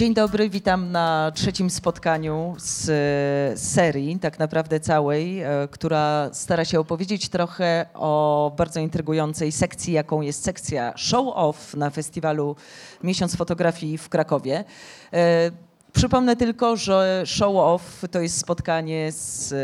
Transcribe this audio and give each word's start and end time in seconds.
Dzień 0.00 0.14
dobry, 0.14 0.50
witam 0.50 0.92
na 0.92 1.32
trzecim 1.34 1.70
spotkaniu 1.70 2.54
z 2.58 3.60
serii, 3.60 4.18
tak 4.18 4.38
naprawdę 4.38 4.80
całej, 4.80 5.40
e, 5.40 5.68
która 5.70 6.30
stara 6.32 6.64
się 6.64 6.80
opowiedzieć 6.80 7.28
trochę 7.28 7.86
o 7.94 8.52
bardzo 8.56 8.80
intrygującej 8.80 9.52
sekcji, 9.52 9.92
jaką 9.92 10.20
jest 10.20 10.44
sekcja 10.44 10.92
Show 10.96 11.26
Off 11.34 11.74
na 11.74 11.90
festiwalu 11.90 12.56
Miesiąc 13.02 13.36
Fotografii 13.36 13.98
w 13.98 14.08
Krakowie. 14.08 14.64
E, 15.12 15.50
przypomnę 15.92 16.36
tylko, 16.36 16.76
że 16.76 17.22
Show 17.26 17.56
Off 17.56 18.02
to 18.10 18.20
jest 18.20 18.38
spotkanie 18.38 19.12
z 19.12 19.54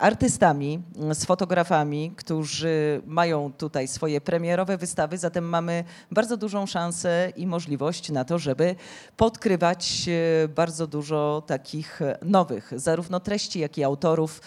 artystami, 0.00 0.82
z 1.12 1.24
fotografami, 1.24 2.12
którzy 2.16 3.02
mają 3.06 3.52
tutaj 3.52 3.88
swoje 3.88 4.20
premierowe 4.20 4.76
wystawy, 4.76 5.18
zatem 5.18 5.44
mamy 5.44 5.84
bardzo 6.10 6.36
dużą 6.36 6.66
szansę 6.66 7.32
i 7.36 7.46
możliwość 7.46 8.10
na 8.10 8.24
to, 8.24 8.38
żeby 8.38 8.74
podkrywać 9.16 10.08
e, 10.08 10.48
bardzo 10.48 10.86
dużo 10.86 11.42
takich 11.46 12.00
nowych, 12.22 12.72
zarówno 12.76 13.20
treści, 13.20 13.60
jak 13.60 13.78
i 13.78 13.84
autorów. 13.84 14.40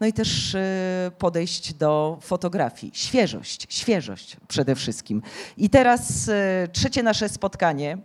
No 0.00 0.06
i 0.06 0.12
też 0.12 0.54
e, 0.54 1.10
podejść 1.18 1.74
do 1.74 2.18
fotografii. 2.20 2.92
Świeżość, 2.94 3.66
świeżość 3.68 4.36
przede 4.48 4.74
wszystkim. 4.74 5.22
I 5.56 5.70
teraz 5.70 6.28
e, 6.28 6.68
trzecie 6.72 7.02
nasze 7.02 7.28
spotkanie, 7.28 7.98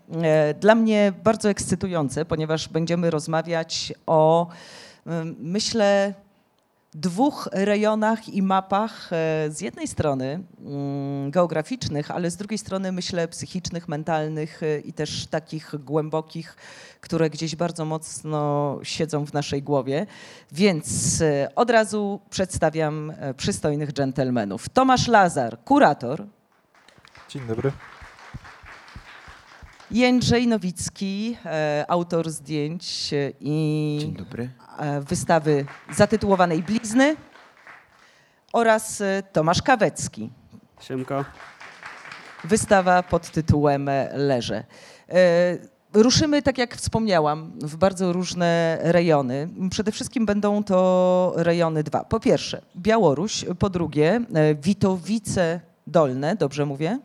dla 0.59 0.75
mnie 0.75 1.13
bardzo 1.23 1.49
ekscytujące, 1.49 2.25
ponieważ 2.25 2.67
będziemy 2.69 3.09
rozmawiać 3.09 3.93
o, 4.05 4.47
myślę, 5.39 6.13
dwóch 6.93 7.49
rejonach 7.51 8.29
i 8.29 8.41
mapach 8.41 9.13
e, 9.13 9.49
z 9.49 9.61
jednej 9.61 9.87
strony 9.87 10.43
mm, 10.59 11.31
geograficznych, 11.31 12.11
ale 12.11 12.31
z 12.31 12.37
drugiej 12.37 12.57
strony 12.57 12.91
myślę 12.91 13.27
psychicznych, 13.27 13.87
mentalnych 13.87 14.63
e, 14.63 14.79
i 14.79 14.93
też 14.93 15.27
takich 15.27 15.75
głębokich, 15.79 16.55
które 17.01 17.29
gdzieś 17.29 17.55
bardzo 17.55 17.85
mocno 17.85 18.79
siedzą 18.83 19.25
w 19.25 19.33
naszej 19.33 19.63
głowie. 19.63 20.05
Więc 20.51 21.21
e, 21.21 21.55
od 21.55 21.69
razu 21.69 22.19
przedstawiam 22.29 23.13
przystojnych 23.37 23.93
dżentelmenów. 23.93 24.69
Tomasz 24.69 25.07
Lazar, 25.07 25.63
kurator. 25.63 26.25
Dzień 27.29 27.47
dobry. 27.47 27.71
Jędrzej 29.91 30.47
Nowicki, 30.47 31.37
autor 31.87 32.29
zdjęć 32.29 33.13
i 33.39 33.97
Dzień 34.01 34.13
dobry. 34.13 34.49
E, 34.79 35.01
wystawy 35.01 35.65
zatytułowanej 35.93 36.63
Blizny 36.63 37.15
oraz 38.53 39.01
e, 39.01 39.23
Tomasz 39.33 39.61
Kawecki. 39.61 40.29
Siemka. 40.81 41.25
Wystawa 42.43 43.03
pod 43.03 43.29
tytułem 43.29 43.89
Leże. 44.13 44.63
E, 45.09 45.57
ruszymy, 45.93 46.41
tak 46.41 46.57
jak 46.57 46.75
wspomniałam, 46.75 47.51
w 47.61 47.77
bardzo 47.77 48.13
różne 48.13 48.77
rejony. 48.81 49.49
Przede 49.71 49.91
wszystkim 49.91 50.25
będą 50.25 50.63
to 50.63 51.33
rejony 51.35 51.83
dwa. 51.83 52.03
Po 52.03 52.19
pierwsze 52.19 52.61
Białoruś, 52.77 53.45
po 53.59 53.69
drugie 53.69 54.21
Witowice 54.61 55.59
Dolne, 55.87 56.35
dobrze 56.35 56.65
mówię? 56.65 56.99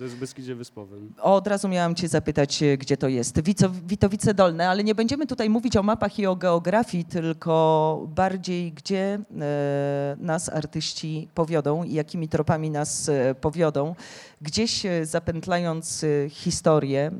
To 0.00 0.04
jest 0.04 0.16
w 0.16 0.20
Beskidzie 0.20 0.54
Wyspowym. 0.54 1.12
Od 1.22 1.46
razu 1.46 1.68
miałam 1.68 1.94
cię 1.94 2.08
zapytać, 2.08 2.62
e, 2.62 2.78
gdzie 2.78 2.96
to 2.96 3.08
jest. 3.08 3.42
Wico, 3.42 3.70
Witowice 3.86 4.34
Dolne, 4.34 4.68
ale 4.68 4.84
nie 4.84 4.94
będziemy 4.94 5.26
tutaj 5.26 5.50
mówić 5.50 5.76
o 5.76 5.82
mapach 5.82 6.18
i 6.18 6.26
o 6.26 6.36
geografii, 6.36 7.04
tylko 7.04 8.06
bardziej, 8.14 8.72
gdzie 8.72 9.18
e, 9.40 10.16
nas 10.18 10.48
artyści 10.48 11.28
powiodą 11.34 11.84
i 11.84 11.94
jakimi 11.94 12.28
tropami 12.28 12.70
nas 12.70 13.08
e, 13.08 13.34
powiodą. 13.34 13.94
Gdzieś 14.42 14.82
zapętlając 15.02 16.04
historię 16.28 17.10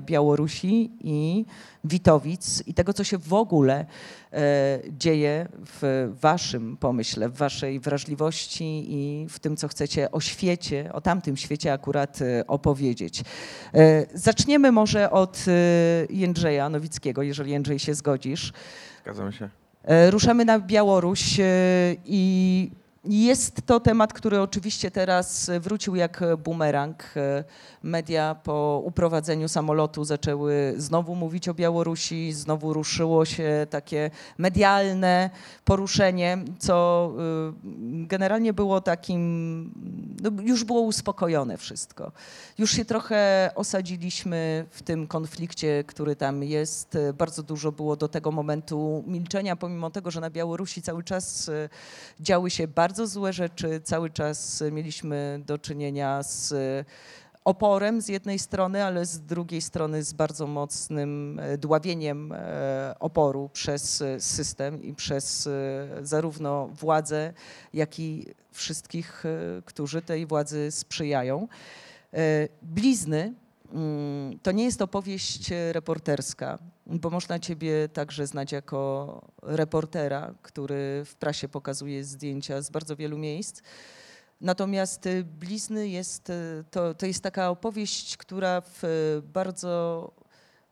Białorusi 0.00 0.90
i 1.00 1.44
Witowic 1.84 2.62
i 2.66 2.74
tego, 2.74 2.92
co 2.92 3.04
się 3.04 3.18
w 3.18 3.34
ogóle 3.34 3.86
dzieje 4.98 5.48
w 5.80 6.12
waszym 6.20 6.76
pomyśle, 6.76 7.28
w 7.28 7.36
waszej 7.36 7.80
wrażliwości 7.80 8.84
i 8.88 9.26
w 9.28 9.38
tym, 9.38 9.56
co 9.56 9.68
chcecie 9.68 10.10
o 10.10 10.20
świecie, 10.20 10.90
o 10.92 11.00
tamtym 11.00 11.36
świecie 11.36 11.72
akurat 11.72 12.18
opowiedzieć. 12.46 13.22
Zaczniemy 14.14 14.72
może 14.72 15.10
od 15.10 15.44
Jędrzeja 16.10 16.68
Nowickiego, 16.68 17.22
jeżeli 17.22 17.50
Jędrzej 17.50 17.78
się 17.78 17.94
zgodzisz. 17.94 18.52
Zgadzam 19.02 19.32
się. 19.32 19.48
Ruszamy 20.10 20.44
na 20.44 20.58
Białoruś 20.58 21.40
i 22.04 22.70
jest 23.04 23.66
to 23.66 23.80
temat, 23.80 24.12
który 24.12 24.40
oczywiście 24.40 24.90
teraz 24.90 25.50
wrócił 25.60 25.94
jak 25.94 26.20
bumerang. 26.38 27.14
Media 27.82 28.34
po 28.34 28.82
uprowadzeniu 28.84 29.48
samolotu 29.48 30.04
zaczęły 30.04 30.74
znowu 30.76 31.14
mówić 31.14 31.48
o 31.48 31.54
Białorusi, 31.54 32.32
znowu 32.32 32.72
ruszyło 32.72 33.24
się 33.24 33.66
takie 33.70 34.10
medialne 34.38 35.30
poruszenie, 35.64 36.38
co 36.58 37.10
y, 38.02 38.06
generalnie 38.06 38.52
było 38.52 38.80
takim, 38.80 39.72
no 40.22 40.42
już 40.42 40.64
było 40.64 40.80
uspokojone 40.80 41.56
wszystko. 41.56 42.12
Już 42.58 42.70
się 42.70 42.84
trochę 42.84 43.50
osadziliśmy 43.54 44.66
w 44.70 44.82
tym 44.82 45.06
konflikcie, 45.06 45.84
który 45.86 46.16
tam 46.16 46.42
jest. 46.42 46.98
Bardzo 47.14 47.42
dużo 47.42 47.72
było 47.72 47.96
do 47.96 48.08
tego 48.08 48.32
momentu 48.32 49.04
milczenia, 49.06 49.56
pomimo 49.56 49.90
tego, 49.90 50.10
że 50.10 50.20
na 50.20 50.30
Białorusi 50.30 50.82
cały 50.82 51.04
czas 51.04 51.48
y, 51.48 51.68
działy 52.20 52.50
się 52.50 52.68
bardzo 52.68 52.93
bardzo 52.94 53.06
złe 53.06 53.32
rzeczy. 53.32 53.80
Cały 53.84 54.10
czas 54.10 54.62
mieliśmy 54.72 55.40
do 55.46 55.58
czynienia 55.58 56.22
z 56.22 56.54
oporem 57.44 58.00
z 58.00 58.08
jednej 58.08 58.38
strony, 58.38 58.84
ale 58.84 59.06
z 59.06 59.20
drugiej 59.20 59.62
strony 59.62 60.02
z 60.02 60.12
bardzo 60.12 60.46
mocnym 60.46 61.40
e, 61.42 61.58
dławieniem 61.58 62.32
e, 62.32 62.94
oporu 63.00 63.50
przez 63.52 64.02
system 64.18 64.82
i 64.82 64.94
przez 64.94 65.46
e, 65.46 65.50
zarówno 66.02 66.68
władzę, 66.68 67.32
jak 67.72 67.98
i 67.98 68.26
wszystkich, 68.52 69.24
którzy 69.64 70.02
tej 70.02 70.26
władzy 70.26 70.70
sprzyjają. 70.70 71.48
Blizny 72.62 73.34
to 74.42 74.52
nie 74.52 74.64
jest 74.64 74.82
opowieść 74.82 75.50
reporterska 75.72 76.58
bo 76.86 77.10
można 77.10 77.38
ciebie 77.38 77.88
także 77.88 78.26
znać 78.26 78.52
jako 78.52 79.20
reportera, 79.42 80.34
który 80.42 81.02
w 81.04 81.14
prasie 81.14 81.48
pokazuje 81.48 82.04
zdjęcia 82.04 82.62
z 82.62 82.70
bardzo 82.70 82.96
wielu 82.96 83.18
miejsc. 83.18 83.62
Natomiast 84.40 85.06
y, 85.06 85.24
Blizny 85.24 85.88
jest, 85.88 86.30
y, 86.30 86.64
to, 86.70 86.94
to 86.94 87.06
jest 87.06 87.22
taka 87.22 87.50
opowieść, 87.50 88.16
która 88.16 88.60
w 88.60 88.82
bardzo 89.32 90.12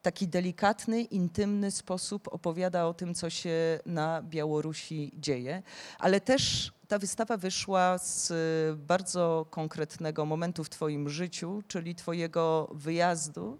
taki 0.03 0.29
delikatny, 0.29 1.03
intymny 1.03 1.71
sposób 1.71 2.29
opowiada 2.29 2.87
o 2.87 2.95
tym, 2.95 3.15
co 3.15 3.31
się 3.31 3.81
na 3.87 4.23
Białorusi 4.23 5.13
dzieje, 5.17 5.63
ale 5.99 6.21
też 6.21 6.73
ta 6.93 6.99
wystawa 6.99 7.37
wyszła 7.37 7.99
z 7.99 8.33
bardzo 8.79 9.47
konkretnego 9.51 10.27
momentu 10.27 10.65
w 10.65 10.71
Twoim 10.71 11.09
życiu, 11.09 11.63
czyli 11.69 11.95
Twojego 11.95 12.69
wyjazdu 12.75 13.59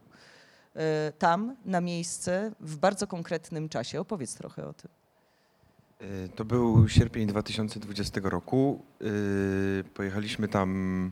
E, 0.77 1.13
tam, 1.19 1.57
na 1.65 1.81
miejsce, 1.81 2.53
w 2.61 2.77
bardzo 2.77 3.07
konkretnym 3.07 3.69
czasie. 3.69 4.01
Opowiedz 4.01 4.35
trochę 4.35 4.67
o 4.67 4.73
tym. 4.73 4.91
E, 6.01 6.29
to 6.29 6.45
był 6.45 6.89
sierpień 6.89 7.27
2020 7.27 8.21
roku. 8.25 8.83
Pojechaliśmy 9.95 10.49
tam 10.49 11.11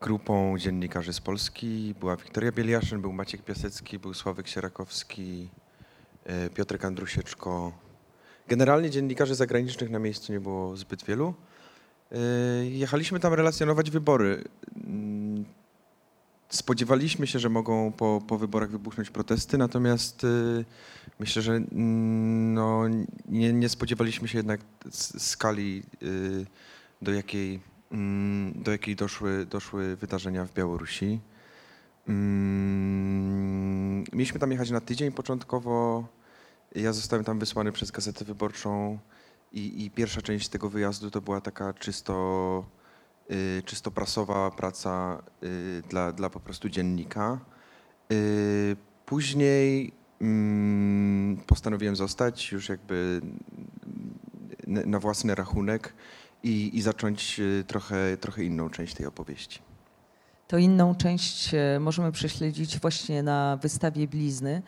grupą 0.00 0.58
dziennikarzy 0.58 1.12
z 1.12 1.20
Polski. 1.20 1.94
Była 2.00 2.16
Wiktoria 2.16 2.52
Bieliaszyn, 2.52 3.00
był 3.00 3.12
Maciek 3.12 3.42
Piasecki, 3.42 3.98
był 3.98 4.14
Sławek 4.14 4.48
Sierakowski, 4.48 5.48
Piotrek 6.54 6.84
Andrusieczko. 6.84 7.72
Generalnie 8.48 8.90
dziennikarzy 8.90 9.34
zagranicznych 9.34 9.90
na 9.90 9.98
miejscu 9.98 10.32
nie 10.32 10.40
było 10.40 10.76
zbyt 10.76 11.04
wielu. 11.04 11.34
Jechaliśmy 12.70 13.20
tam 13.20 13.34
relacjonować 13.34 13.90
wybory. 13.90 14.44
Spodziewaliśmy 16.52 17.26
się, 17.26 17.38
że 17.38 17.48
mogą 17.48 17.92
po, 17.92 18.22
po 18.28 18.38
wyborach 18.38 18.70
wybuchnąć 18.70 19.10
protesty, 19.10 19.58
natomiast 19.58 20.24
y, 20.24 20.64
myślę, 21.18 21.42
że 21.42 21.52
mm, 21.52 22.54
no, 22.54 22.88
nie, 23.28 23.52
nie, 23.52 23.68
spodziewaliśmy 23.68 24.28
się 24.28 24.38
jednak 24.38 24.60
skali, 25.18 25.82
y, 26.02 26.46
do 27.02 27.12
jakiej, 27.12 27.60
mm, 27.92 28.62
do 28.62 28.72
jakiej 28.72 28.96
doszły, 28.96 29.46
doszły 29.46 29.96
wydarzenia 29.96 30.44
w 30.44 30.54
Białorusi. 30.54 31.20
Mm, 32.08 34.04
mieliśmy 34.12 34.40
tam 34.40 34.52
jechać 34.52 34.70
na 34.70 34.80
tydzień 34.80 35.12
początkowo. 35.12 36.04
Ja 36.74 36.92
zostałem 36.92 37.24
tam 37.24 37.38
wysłany 37.38 37.72
przez 37.72 37.90
Gazetę 37.90 38.24
Wyborczą 38.24 38.98
i, 39.52 39.84
i 39.84 39.90
pierwsza 39.90 40.22
część 40.22 40.48
tego 40.48 40.70
wyjazdu 40.70 41.10
to 41.10 41.20
była 41.20 41.40
taka 41.40 41.72
czysto 41.72 42.64
Y, 43.30 43.62
czysto 43.64 43.90
prasowa 43.90 44.50
praca 44.50 45.22
y, 45.42 45.82
dla, 45.88 46.12
dla 46.12 46.30
po 46.30 46.40
prostu 46.40 46.68
dziennika. 46.68 47.40
Y, 48.12 48.76
później 49.06 49.92
mm, 50.20 51.36
postanowiłem 51.46 51.96
zostać 51.96 52.52
już 52.52 52.68
jakby 52.68 53.20
na 54.66 54.98
własny 54.98 55.34
rachunek 55.34 55.94
i, 56.42 56.76
i 56.76 56.82
zacząć 56.82 57.40
trochę, 57.66 58.16
trochę 58.16 58.44
inną 58.44 58.70
część 58.70 58.94
tej 58.94 59.06
opowieści. 59.06 59.60
to 60.48 60.58
inną 60.58 60.94
część 60.94 61.54
e, 61.54 61.80
możemy 61.80 62.12
prześledzić 62.12 62.78
właśnie 62.78 63.22
na 63.22 63.58
wystawie 63.62 64.08
Blizny. 64.08 64.62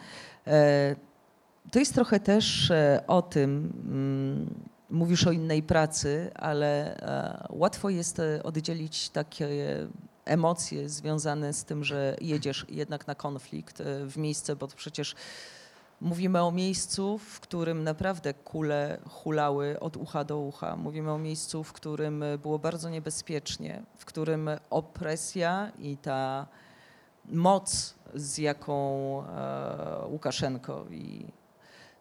E, 1.67 1.71
to 1.71 1.79
jest 1.79 1.95
trochę 1.95 2.21
też 2.21 2.71
e, 2.71 3.05
o 3.07 3.23
tym, 3.23 3.73
mm, 3.87 4.55
mówisz 4.91 5.27
o 5.27 5.33
innej 5.33 5.63
pracy, 5.63 6.31
ale 6.35 7.01
łatwo 7.51 7.91
jest 7.91 8.23
oddzielić 8.45 9.09
takie 9.09 9.49
emocje 10.25 10.89
związane 10.89 11.53
z 11.53 11.65
tym, 11.65 11.85
że 11.85 12.17
jedziesz 12.21 12.67
jednak 12.69 13.07
na 13.07 13.15
konflikt 13.15 13.83
w 14.07 14.17
miejsce, 14.17 14.57
bo 14.57 14.69
przecież 14.69 15.15
Mówimy 16.01 16.43
o 16.43 16.51
miejscu, 16.51 17.19
w 17.19 17.41
którym 17.41 17.85
naprawdę 17.85 18.35
kule 18.35 18.99
hulały 19.09 19.81
od 19.81 19.97
ucha 19.97 20.25
do 20.25 20.39
ucha. 20.39 20.77
Mówimy 20.77 21.13
o 21.13 21.19
miejscu, 21.19 21.65
w 21.65 21.73
którym 21.73 22.25
było 22.43 22.59
bardzo 22.59 22.91
niebezpiecznie, 22.91 23.83
w 23.99 24.05
którym 24.05 24.51
opresja 24.71 25.73
i 25.79 25.97
ta 25.97 26.47
moc, 27.25 27.95
z 28.15 28.39
jaką 28.39 28.75
e, 29.27 30.07
Łukaszenko 30.07 30.87
i 30.91 31.27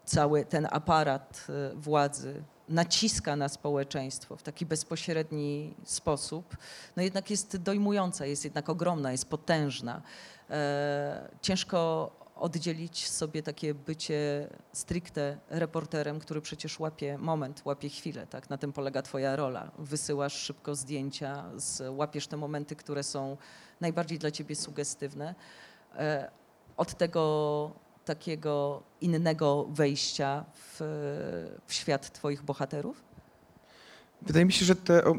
cały 0.05 0.45
ten 0.45 0.67
aparat 0.71 1.47
e, 1.50 1.75
władzy 1.75 2.44
naciska 2.69 3.35
na 3.35 3.50
społeczeństwo 3.50 4.35
w 4.35 4.44
taki 4.44 4.65
bezpośredni 4.65 5.73
sposób, 5.83 6.57
no 6.95 7.03
jednak 7.03 7.29
jest 7.29 7.57
dojmująca, 7.57 8.25
jest 8.25 8.44
jednak 8.44 8.69
ogromna, 8.69 9.11
jest 9.11 9.29
potężna. 9.29 10.01
E, 10.50 11.29
ciężko 11.41 12.11
oddzielić 12.35 13.09
sobie 13.09 13.44
takie 13.44 13.73
bycie 13.73 14.50
stricte 14.73 15.38
reporterem, 15.50 16.19
który 16.19 16.41
przecież 16.41 16.79
łapie 16.79 17.17
moment, 17.17 17.61
łapie 17.65 17.89
chwilę, 17.89 18.27
tak? 18.27 18.50
Na 18.50 18.57
tym 18.57 18.73
polega 18.73 19.01
twoja 19.01 19.35
rola. 19.35 19.71
Wysyłasz 19.77 20.33
szybko 20.33 20.75
zdjęcia, 20.75 21.45
łapiesz 21.89 22.27
te 22.27 22.38
momenty, 22.38 22.75
które 22.75 23.03
są 23.03 23.38
najbardziej 23.81 24.19
dla 24.19 24.31
ciebie 24.31 24.55
sugestywne. 24.55 25.35
E, 25.95 26.31
od 26.77 26.97
tego 26.97 27.71
takiego 28.05 28.83
innego 29.01 29.67
wejścia 29.69 30.45
w, 30.53 30.77
w 31.67 31.73
świat 31.73 32.11
twoich 32.13 32.44
bohaterów? 32.44 33.03
Wydaje 34.21 34.45
mi 34.45 34.53
się, 34.53 34.65
że 34.65 34.75
te 34.75 35.03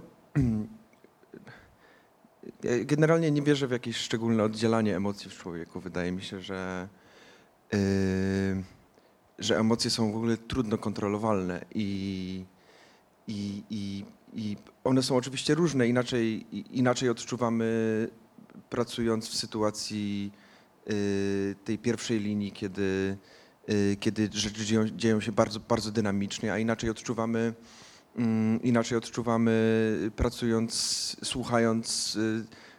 generalnie 2.84 3.30
nie 3.30 3.42
wierzę 3.42 3.66
w 3.66 3.70
jakieś 3.70 3.96
szczególne 3.96 4.42
oddzielanie 4.42 4.96
emocji 4.96 5.30
w 5.30 5.34
człowieku. 5.34 5.80
Wydaje 5.80 6.12
mi 6.12 6.22
się, 6.22 6.40
że 6.40 6.88
Yy, 7.72 8.64
że 9.38 9.58
emocje 9.58 9.90
są 9.90 10.12
w 10.12 10.16
ogóle 10.16 10.36
trudno 10.36 10.78
kontrolowalne 10.78 11.64
i, 11.74 12.44
i, 13.28 13.62
i, 13.70 14.04
i 14.34 14.56
one 14.84 15.02
są 15.02 15.16
oczywiście 15.16 15.54
różne. 15.54 15.88
Inaczej, 15.88 16.46
inaczej 16.70 17.08
odczuwamy 17.08 18.08
pracując 18.70 19.28
w 19.28 19.34
sytuacji 19.34 20.32
tej 21.64 21.78
pierwszej 21.78 22.20
linii, 22.20 22.52
kiedy, 22.52 23.16
yy, 23.68 23.96
kiedy 24.00 24.28
rzeczy 24.32 24.64
dzieją, 24.64 24.88
dzieją 24.88 25.20
się 25.20 25.32
bardzo, 25.32 25.60
bardzo 25.60 25.90
dynamicznie, 25.90 26.52
a 26.52 26.58
inaczej 26.58 26.90
odczuwamy, 26.90 27.54
mm, 28.16 28.62
inaczej 28.62 28.98
odczuwamy 28.98 30.10
pracując, 30.16 31.16
słuchając 31.24 32.18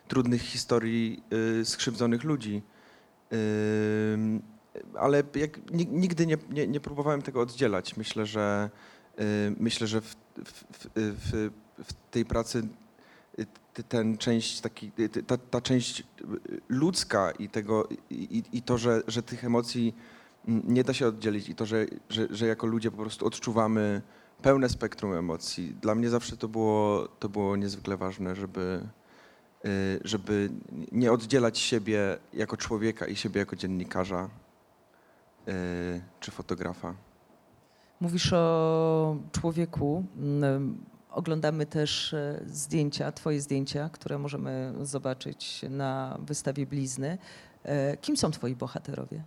trudnych 0.07 0.41
historii 0.41 1.23
skrzywdzonych 1.63 2.23
ludzi 2.23 2.61
ale 4.99 5.23
jak, 5.35 5.71
nigdy 5.71 6.27
nie, 6.27 6.37
nie, 6.49 6.67
nie, 6.67 6.79
próbowałem 6.79 7.21
tego 7.21 7.41
oddzielać. 7.41 7.97
Myślę, 7.97 8.25
że 8.25 8.69
y, 9.19 9.23
myślę, 9.59 9.87
że 9.87 10.01
w, 10.01 10.15
w, 10.45 10.63
w, 10.95 11.51
w 11.83 11.93
tej 12.11 12.25
pracy 12.25 12.59
y, 12.59 12.63
ten 13.83 14.17
część 14.17 14.61
taki, 14.61 14.91
y, 14.99 15.23
ta, 15.23 15.37
ta, 15.37 15.61
część 15.61 16.03
ludzka 16.69 17.31
i 17.31 17.49
tego 17.49 17.87
i, 18.09 18.43
i 18.53 18.61
to, 18.61 18.77
że, 18.77 19.01
że 19.07 19.23
tych 19.23 19.43
emocji 19.43 19.95
nie 20.47 20.83
da 20.83 20.93
się 20.93 21.07
oddzielić 21.07 21.49
i 21.49 21.55
to, 21.55 21.65
że, 21.65 21.85
że, 22.09 22.27
że 22.29 22.47
jako 22.47 22.67
ludzie 22.67 22.91
po 22.91 22.97
prostu 22.97 23.25
odczuwamy 23.25 24.01
pełne 24.41 24.69
spektrum 24.69 25.13
emocji. 25.13 25.75
Dla 25.81 25.95
mnie 25.95 26.09
zawsze 26.09 26.37
to 26.37 26.47
było, 26.47 27.07
to 27.19 27.29
było 27.29 27.55
niezwykle 27.55 27.97
ważne, 27.97 28.35
żeby, 28.35 28.81
żeby 30.03 30.49
nie 30.91 31.11
oddzielać 31.11 31.59
siebie 31.59 32.17
jako 32.33 32.57
człowieka 32.57 33.07
i 33.07 33.15
siebie 33.15 33.39
jako 33.39 33.55
dziennikarza 33.55 34.29
E, 35.47 36.01
czy 36.19 36.31
fotografa. 36.31 36.93
Mówisz 38.01 38.33
o 38.33 39.17
człowieku. 39.31 40.03
Oglądamy 41.15 41.65
też 41.65 42.13
e, 42.13 42.41
zdjęcia, 42.47 43.11
Twoje 43.11 43.41
zdjęcia, 43.41 43.89
które 43.89 44.17
możemy 44.17 44.73
zobaczyć 44.81 45.61
na 45.69 46.17
wystawie 46.19 46.65
Blizny. 46.65 47.17
E, 47.63 47.97
kim 47.97 48.17
są 48.17 48.31
Twoi 48.31 48.55
bohaterowie? 48.55 49.23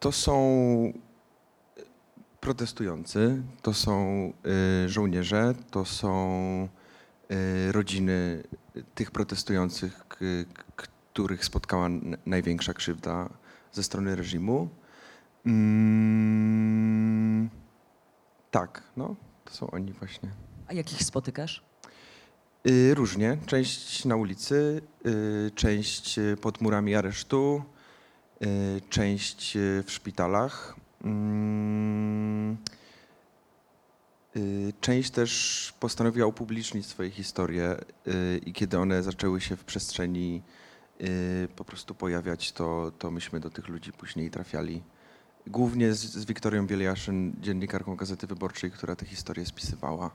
To 0.00 0.12
są 0.12 0.42
protestujący, 2.40 3.42
to 3.62 3.74
są 3.74 4.32
żołnierze, 4.86 5.54
to 5.70 5.84
są 5.84 6.68
rodziny 7.70 8.42
tych 8.94 9.10
protestujących, 9.10 10.06
których 10.76 11.44
spotkała 11.44 11.88
największa 12.26 12.74
krzywda 12.74 13.28
ze 13.72 13.82
strony 13.82 14.16
reżimu. 14.16 14.68
Tak, 18.50 18.82
no, 18.96 19.16
to 19.44 19.54
są 19.54 19.70
oni 19.70 19.92
właśnie. 19.92 20.28
A 20.66 20.72
jakich 20.72 21.02
spotykasz? 21.02 21.62
Y, 22.68 22.94
różnie. 22.94 23.38
Część 23.46 24.04
na 24.04 24.16
ulicy, 24.16 24.82
y, 25.06 25.50
część 25.54 26.18
pod 26.40 26.60
murami 26.60 26.94
aresztu, 26.94 27.62
y, 28.42 28.80
część 28.90 29.58
w 29.58 29.90
szpitalach. 29.90 30.76
Mm, 31.04 32.56
y, 34.36 34.72
część 34.80 35.10
też 35.10 35.74
postanowiła 35.80 36.26
upublicznić 36.26 36.86
swoje 36.86 37.10
historie 37.10 37.76
y, 38.06 38.40
i 38.46 38.52
kiedy 38.52 38.78
one 38.78 39.02
zaczęły 39.02 39.40
się 39.40 39.56
w 39.56 39.64
przestrzeni 39.64 40.42
Y, 41.02 41.48
po 41.56 41.64
prostu 41.64 41.94
pojawiać, 41.94 42.52
to, 42.52 42.92
to 42.98 43.10
myśmy 43.10 43.40
do 43.40 43.50
tych 43.50 43.68
ludzi 43.68 43.92
później 43.92 44.30
trafiali. 44.30 44.82
Głównie 45.46 45.94
z, 45.94 46.00
z 46.00 46.24
Wiktorią 46.24 46.66
Bieliaszyn, 46.66 47.36
dziennikarką 47.40 47.96
Gazety 47.96 48.26
Wyborczej, 48.26 48.70
która 48.70 48.96
te 48.96 49.06
historie 49.06 49.46
spisywała. 49.46 50.10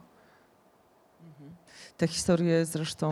Mhm. 1.26 1.56
Te 1.96 2.06
historie 2.06 2.66
zresztą 2.66 3.10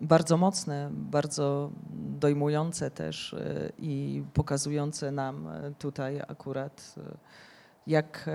y, 0.00 0.04
bardzo 0.04 0.36
mocne, 0.36 0.90
bardzo 0.92 1.70
dojmujące 1.94 2.90
też 2.90 3.32
y, 3.32 3.72
i 3.78 4.22
pokazujące 4.34 5.10
nam 5.10 5.48
tutaj 5.78 6.20
akurat, 6.28 6.94
jak 7.86 8.30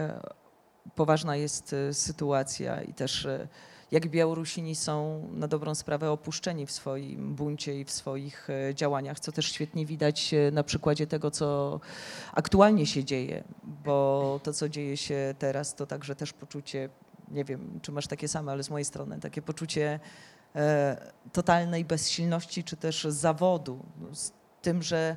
poważna 0.96 1.36
jest 1.36 1.76
sytuacja 1.92 2.82
i 2.82 2.94
też 2.94 3.28
jak 3.91 4.08
Białorusini 4.08 4.75
są 4.75 5.27
na 5.34 5.48
dobrą 5.48 5.75
sprawę 5.75 6.12
opuszczeni 6.12 6.65
w 6.65 6.72
swoim 6.72 7.36
buncie 7.36 7.79
i 7.79 7.86
w 7.86 7.91
swoich 7.91 8.50
e, 8.50 8.75
działaniach, 8.75 9.20
co 9.20 9.32
też 9.32 9.51
świetnie 9.51 9.86
widać 9.86 10.34
e, 10.34 10.51
na 10.51 10.63
przykładzie 10.63 11.08
tego, 11.08 11.32
co 11.32 11.79
aktualnie 12.34 12.86
się 12.86 13.03
dzieje, 13.03 13.44
bo 13.63 14.39
to, 14.44 14.53
co 14.53 14.70
dzieje 14.70 14.98
się 14.98 15.36
teraz, 15.39 15.75
to 15.75 15.86
także 15.86 16.15
też 16.15 16.34
poczucie, 16.34 16.89
nie 17.32 17.44
wiem, 17.46 17.79
czy 17.82 17.91
masz 17.91 18.08
takie 18.08 18.27
same, 18.27 18.51
ale 18.51 18.63
z 18.63 18.70
mojej 18.70 18.86
strony, 18.86 19.20
takie 19.20 19.41
poczucie 19.41 20.00
e, 20.56 21.12
totalnej 21.34 21.86
bezsilności, 21.86 22.63
czy 22.63 22.77
też 22.77 23.03
zawodu, 23.10 23.86
z 24.13 24.32
tym, 24.62 24.84
że 24.84 25.15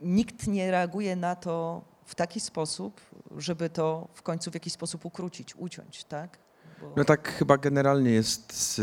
nikt 0.00 0.46
nie 0.46 0.70
reaguje 0.70 1.16
na 1.16 1.36
to 1.36 1.82
w 2.04 2.14
taki 2.14 2.40
sposób, 2.40 3.00
żeby 3.36 3.70
to 3.70 4.08
w 4.12 4.22
końcu 4.22 4.50
w 4.50 4.54
jakiś 4.54 4.72
sposób 4.72 5.04
ukrócić, 5.04 5.56
uciąć, 5.56 6.04
tak? 6.04 6.38
Bo... 6.80 6.92
No 6.96 7.04
tak 7.04 7.32
chyba 7.32 7.58
generalnie 7.58 8.10
jest 8.10 8.52
z, 8.52 8.80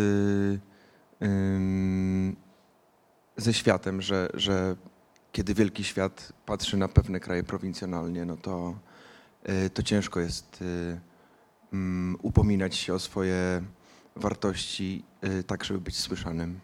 ze 3.37 3.53
światem, 3.53 4.01
że, 4.01 4.29
że 4.33 4.75
kiedy 5.31 5.53
wielki 5.53 5.83
świat 5.83 6.33
patrzy 6.45 6.77
na 6.77 6.87
pewne 6.87 7.19
kraje 7.19 7.43
prowincjonalnie, 7.43 8.25
no 8.25 8.37
to, 8.37 8.75
y, 9.65 9.69
to 9.69 9.83
ciężko 9.83 10.19
jest 10.19 10.61
y, 10.61 10.97
upominać 12.21 12.75
się 12.75 12.93
o 12.93 12.99
swoje 12.99 13.63
wartości 14.15 15.03
y, 15.23 15.43
tak, 15.43 15.63
żeby 15.63 15.81
być 15.81 15.99
słyszanym. 15.99 16.59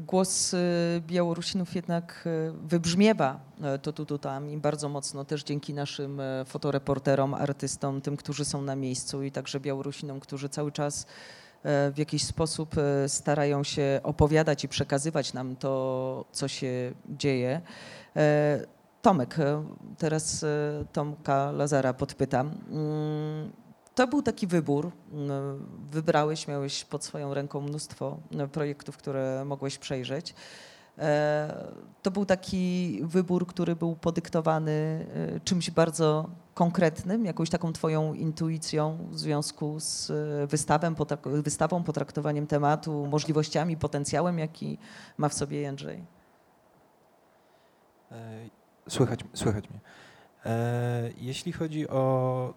Głos 0.00 0.54
y, 0.54 0.58
Białorusinów 1.06 1.74
jednak 1.74 2.24
y, 2.26 2.52
wybrzmiewa 2.52 3.40
y, 3.76 3.78
to 3.78 3.92
tu, 3.92 4.06
tu, 4.06 4.18
tam 4.18 4.50
i 4.50 4.56
bardzo 4.56 4.88
mocno 4.88 5.24
też 5.24 5.44
dzięki 5.44 5.74
naszym 5.74 6.20
fotoreporterom, 6.46 7.34
artystom, 7.34 8.00
tym, 8.00 8.16
którzy 8.16 8.44
są 8.44 8.62
na 8.62 8.76
miejscu 8.76 9.22
i 9.22 9.30
także 9.30 9.60
Białorusinom, 9.60 10.20
którzy 10.20 10.48
cały 10.48 10.72
czas 10.72 11.06
w 11.92 11.94
jakiś 11.96 12.24
sposób 12.24 12.74
starają 13.06 13.64
się 13.64 14.00
opowiadać 14.02 14.64
i 14.64 14.68
przekazywać 14.68 15.32
nam 15.32 15.56
to, 15.56 16.24
co 16.32 16.48
się 16.48 16.92
dzieje. 17.08 17.60
Tomek, 19.02 19.36
teraz 19.98 20.44
Tomka 20.92 21.50
Lazara 21.52 21.94
podpytam. 21.94 22.50
To 23.94 24.06
był 24.06 24.22
taki 24.22 24.46
wybór. 24.46 24.90
Mm, 25.12 25.66
Wybrałeś, 25.90 26.48
miałeś 26.48 26.84
pod 26.84 27.04
swoją 27.04 27.34
ręką 27.34 27.60
mnóstwo 27.60 28.18
mm, 28.32 28.48
projektów, 28.48 28.96
które 28.96 29.44
mogłeś 29.44 29.78
przejrzeć. 29.78 30.34
E, 30.98 31.64
To 32.02 32.10
był 32.10 32.26
taki 32.26 33.00
wybór, 33.02 33.46
który 33.46 33.76
był 33.76 33.96
podyktowany 33.96 35.06
e, 35.36 35.40
czymś 35.40 35.70
bardzo 35.70 36.28
konkretnym, 36.54 37.24
jakąś 37.24 37.50
taką 37.50 37.72
twoją 37.72 38.14
intuicją 38.14 38.98
w 39.10 39.18
związku 39.18 39.80
z 39.80 40.10
e, 40.10 40.46
wystawą, 41.42 41.82
potraktowaniem 41.84 42.46
tematu, 42.46 43.06
możliwościami, 43.06 43.76
potencjałem, 43.76 44.38
jaki 44.38 44.78
ma 45.18 45.28
w 45.28 45.34
sobie 45.34 45.60
Jędrzej. 45.60 46.04
Słychać, 48.88 49.20
słychać 49.34 49.64
mnie. 49.70 49.80
Jeśli 51.16 51.52
chodzi 51.52 51.88
o 51.88 52.54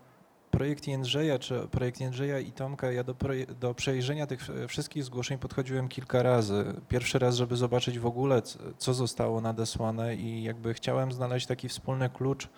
projekt 0.52 0.88
Jędrzeja, 0.88 1.40
czy 1.40 1.68
projekt 1.72 2.02
Jędrzeja 2.02 2.40
i 2.40 2.52
Tomka, 2.52 2.92
ja 2.92 3.04
do, 3.04 3.16
do 3.60 3.74
przejrzenia 3.74 4.28
tych 4.28 4.48
wszystkich 4.68 5.04
zgłoszeń 5.04 5.38
podchodziłem 5.38 5.88
kilka 5.88 6.24
razy. 6.24 6.74
Pierwszy 6.90 7.20
raz, 7.20 7.36
żeby 7.36 7.56
zobaczyć 7.56 8.00
w 8.00 8.06
ogóle, 8.06 8.42
co 8.78 8.94
zostało 8.94 9.42
nadesłane 9.42 10.16
i 10.16 10.44
jakby 10.44 10.74
chciałem 10.74 11.12
znaleźć 11.12 11.48
taki 11.48 11.70
wspólny 11.70 12.10
klucz, 12.10 12.50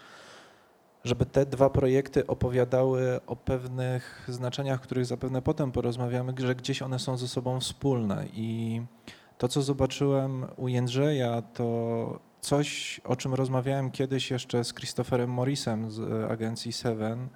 żeby 1.03 1.25
te 1.25 1.45
dwa 1.45 1.69
projekty 1.69 2.27
opowiadały 2.27 3.19
o 3.27 3.35
pewnych 3.35 4.25
znaczeniach, 4.27 4.81
których 4.81 5.05
zapewne 5.05 5.41
potem 5.41 5.71
porozmawiamy, 5.71 6.33
że 6.37 6.55
gdzieś 6.55 6.81
one 6.81 6.99
są 6.99 7.17
ze 7.17 7.27
sobą 7.27 7.59
wspólne 7.59 8.25
i 8.33 8.81
to, 9.37 9.47
co 9.47 9.61
zobaczyłem 9.61 10.45
u 10.57 10.67
Jędrzeja, 10.67 11.41
to 11.41 12.19
coś, 12.41 13.01
o 13.03 13.15
czym 13.15 13.33
rozmawiałem 13.33 13.91
kiedyś 13.91 14.31
jeszcze 14.31 14.63
z 14.63 14.73
Christopherem 14.73 15.29
Morrisem 15.29 15.91
z 15.91 15.99
e, 15.99 16.29
agencji 16.29 16.73
Seven. 16.73 17.27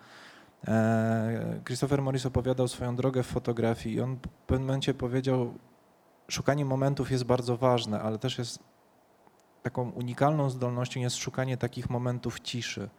E, 0.67 1.59
Christopher 1.65 2.01
Morris 2.01 2.25
opowiadał 2.25 2.67
swoją 2.67 2.95
drogę 2.95 3.23
w 3.23 3.27
fotografii 3.27 3.95
i 3.95 4.01
on 4.01 4.15
w 4.15 4.45
pewnym 4.47 4.67
momencie 4.67 4.93
powiedział, 4.93 5.53
szukanie 6.27 6.65
momentów 6.65 7.11
jest 7.11 7.23
bardzo 7.23 7.57
ważne, 7.57 8.01
ale 8.01 8.19
też 8.19 8.37
jest 8.37 8.59
taką 9.63 9.89
unikalną 9.89 10.49
zdolnością 10.49 10.99
jest 10.99 11.15
szukanie 11.15 11.57
takich 11.57 11.89
momentów 11.89 12.39
ciszy. 12.39 12.89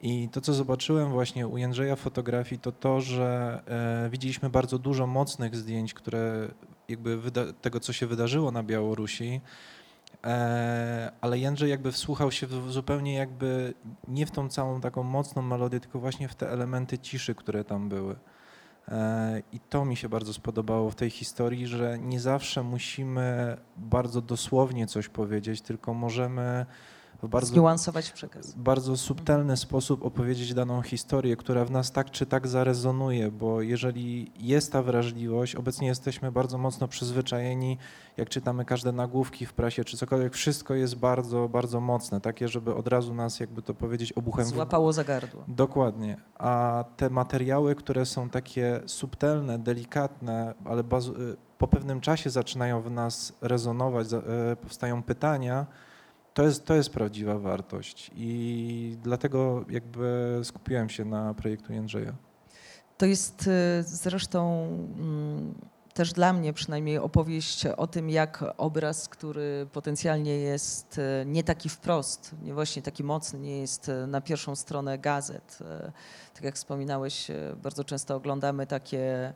I 0.00 0.28
to, 0.28 0.40
co 0.40 0.54
zobaczyłem 0.54 1.10
właśnie 1.10 1.48
u 1.48 1.58
Jędrzeja 1.58 1.96
fotografii, 1.96 2.60
to 2.60 2.72
to, 2.72 3.00
że 3.00 3.60
e, 4.06 4.10
widzieliśmy 4.10 4.50
bardzo 4.50 4.78
dużo 4.78 5.06
mocnych 5.06 5.56
zdjęć, 5.56 5.94
które 5.94 6.48
jakby 6.88 7.18
tego, 7.62 7.80
co 7.80 7.92
się 7.92 8.06
wydarzyło 8.06 8.50
na 8.50 8.62
Białorusi, 8.62 9.40
ale 11.20 11.38
Jędrzej 11.38 11.70
jakby 11.70 11.92
wsłuchał 11.92 12.32
się 12.32 12.46
w, 12.46 12.72
zupełnie 12.72 13.14
jakby 13.14 13.74
nie 14.08 14.26
w 14.26 14.30
tą 14.30 14.48
całą 14.48 14.80
taką 14.80 15.02
mocną 15.02 15.42
melodię, 15.42 15.80
tylko 15.80 15.98
właśnie 15.98 16.28
w 16.28 16.34
te 16.34 16.50
elementy 16.50 16.98
ciszy, 16.98 17.34
które 17.34 17.64
tam 17.64 17.88
były. 17.88 18.16
E, 18.88 19.42
I 19.52 19.60
to 19.60 19.84
mi 19.84 19.96
się 19.96 20.08
bardzo 20.08 20.32
spodobało 20.32 20.90
w 20.90 20.94
tej 20.94 21.10
historii, 21.10 21.66
że 21.66 21.98
nie 21.98 22.20
zawsze 22.20 22.62
musimy 22.62 23.56
bardzo 23.76 24.22
dosłownie 24.22 24.86
coś 24.86 25.08
powiedzieć, 25.08 25.60
tylko 25.60 25.94
możemy 25.94 26.66
w 27.22 27.28
bardzo 27.28 27.48
Zniuansować 27.48 28.10
przekaz. 28.12 28.54
bardzo 28.54 28.96
subtelny 28.96 29.56
sposób 29.56 30.04
opowiedzieć 30.04 30.54
daną 30.54 30.82
historię, 30.82 31.36
która 31.36 31.64
w 31.64 31.70
nas 31.70 31.92
tak 31.92 32.10
czy 32.10 32.26
tak 32.26 32.48
zarezonuje, 32.48 33.30
bo 33.30 33.62
jeżeli 33.62 34.32
jest 34.38 34.72
ta 34.72 34.82
wrażliwość, 34.82 35.54
obecnie 35.54 35.88
jesteśmy 35.88 36.32
bardzo 36.32 36.58
mocno 36.58 36.88
przyzwyczajeni, 36.88 37.78
jak 38.16 38.28
czytamy 38.28 38.64
każde 38.64 38.92
nagłówki 38.92 39.46
w 39.46 39.52
prasie 39.52 39.84
czy 39.84 39.96
cokolwiek, 39.96 40.34
wszystko 40.34 40.74
jest 40.74 40.96
bardzo, 40.96 41.48
bardzo 41.48 41.80
mocne, 41.80 42.20
takie, 42.20 42.48
żeby 42.48 42.74
od 42.74 42.88
razu 42.88 43.14
nas, 43.14 43.40
jakby 43.40 43.62
to 43.62 43.74
powiedzieć, 43.74 44.12
obuchem 44.12 44.44
Złapało 44.44 44.92
za 44.92 45.04
gardło. 45.04 45.44
Dokładnie. 45.48 46.16
A 46.38 46.84
te 46.96 47.10
materiały, 47.10 47.74
które 47.74 48.06
są 48.06 48.28
takie 48.30 48.80
subtelne, 48.86 49.58
delikatne, 49.58 50.54
ale 50.64 50.84
bazu- 50.84 51.14
po 51.58 51.68
pewnym 51.68 52.00
czasie 52.00 52.30
zaczynają 52.30 52.82
w 52.82 52.90
nas 52.90 53.32
rezonować, 53.40 54.12
e, 54.12 54.56
powstają 54.56 55.02
pytania, 55.02 55.66
to 56.36 56.42
jest, 56.42 56.64
to 56.64 56.74
jest 56.74 56.90
prawdziwa 56.90 57.38
wartość. 57.38 58.10
I 58.14 58.96
dlatego 59.02 59.64
jakby 59.68 60.40
skupiłem 60.44 60.88
się 60.88 61.04
na 61.04 61.34
projektu 61.34 61.72
Jędrzeja. 61.72 62.12
To 62.98 63.06
jest 63.06 63.46
y, 63.46 63.82
zresztą 63.82 64.66
mm, 64.98 65.54
też 65.94 66.12
dla 66.12 66.32
mnie 66.32 66.52
przynajmniej 66.52 66.98
opowieść 66.98 67.66
o 67.66 67.86
tym, 67.86 68.10
jak 68.10 68.44
obraz, 68.56 69.08
który 69.08 69.66
potencjalnie 69.72 70.38
jest 70.38 70.98
y, 70.98 71.26
nie 71.26 71.44
taki 71.44 71.68
wprost, 71.68 72.34
nie 72.42 72.54
właśnie 72.54 72.82
taki 72.82 73.04
mocny, 73.04 73.38
nie 73.38 73.60
jest 73.60 73.88
y, 73.88 74.06
na 74.06 74.20
pierwszą 74.20 74.56
stronę 74.56 74.98
gazet. 74.98 75.58
Tak 76.34 76.44
jak 76.44 76.54
wspominałeś, 76.54 77.28
bardzo 77.62 77.84
często 77.84 78.14
oglądamy 78.16 78.66
takie 78.66 79.32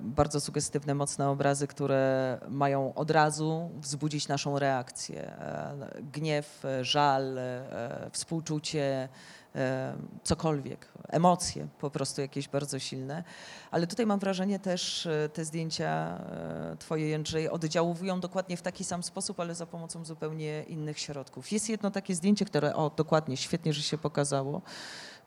bardzo 0.00 0.40
sugestywne, 0.40 0.94
mocne 0.94 1.28
obrazy, 1.28 1.66
które 1.66 2.38
mają 2.48 2.94
od 2.94 3.10
razu 3.10 3.70
wzbudzić 3.80 4.28
naszą 4.28 4.58
reakcję. 4.58 5.32
E, 5.38 6.02
Gniew, 6.12 6.64
e, 6.64 6.84
żal, 6.84 7.38
e, 7.38 8.10
współczucie, 8.12 9.08
e, 9.54 9.94
cokolwiek, 10.24 10.88
emocje 11.08 11.68
po 11.78 11.90
prostu 11.90 12.20
jakieś 12.20 12.48
bardzo 12.48 12.78
silne. 12.78 13.24
Ale 13.70 13.86
tutaj 13.86 14.06
mam 14.06 14.18
wrażenie 14.18 14.58
też 14.58 15.06
e, 15.06 15.28
te 15.28 15.44
zdjęcia 15.44 16.18
e, 16.18 16.76
twoje 16.78 17.08
Jędrzej 17.08 17.48
oddziałują 17.48 18.20
dokładnie 18.20 18.56
w 18.56 18.62
taki 18.62 18.84
sam 18.84 19.02
sposób, 19.02 19.40
ale 19.40 19.54
za 19.54 19.66
pomocą 19.66 20.04
zupełnie 20.04 20.62
innych 20.62 20.98
środków. 20.98 21.52
Jest 21.52 21.68
jedno 21.68 21.90
takie 21.90 22.14
zdjęcie, 22.14 22.44
które, 22.44 22.76
o 22.76 22.90
dokładnie, 22.90 23.36
świetnie, 23.36 23.72
że 23.72 23.82
się 23.82 23.98
pokazało 23.98 24.62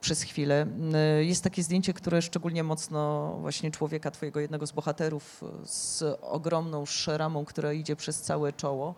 przez 0.03 0.21
chwilę. 0.21 0.67
Y, 1.19 1.25
Jest 1.25 1.43
takie 1.43 1.63
zdjęcie, 1.63 1.93
które 1.93 2.21
szczególnie 2.21 2.63
mocno 2.63 3.33
właśnie 3.41 3.71
człowieka, 3.71 4.11
twojego 4.11 4.39
jednego 4.39 4.67
z 4.67 4.71
bohaterów 4.71 5.43
y, 5.43 5.67
z 5.67 6.03
ogromną 6.21 6.85
szeramą, 6.85 7.45
która 7.45 7.73
idzie 7.73 7.95
przez 7.95 8.21
całe 8.21 8.53
czoło. 8.53 8.95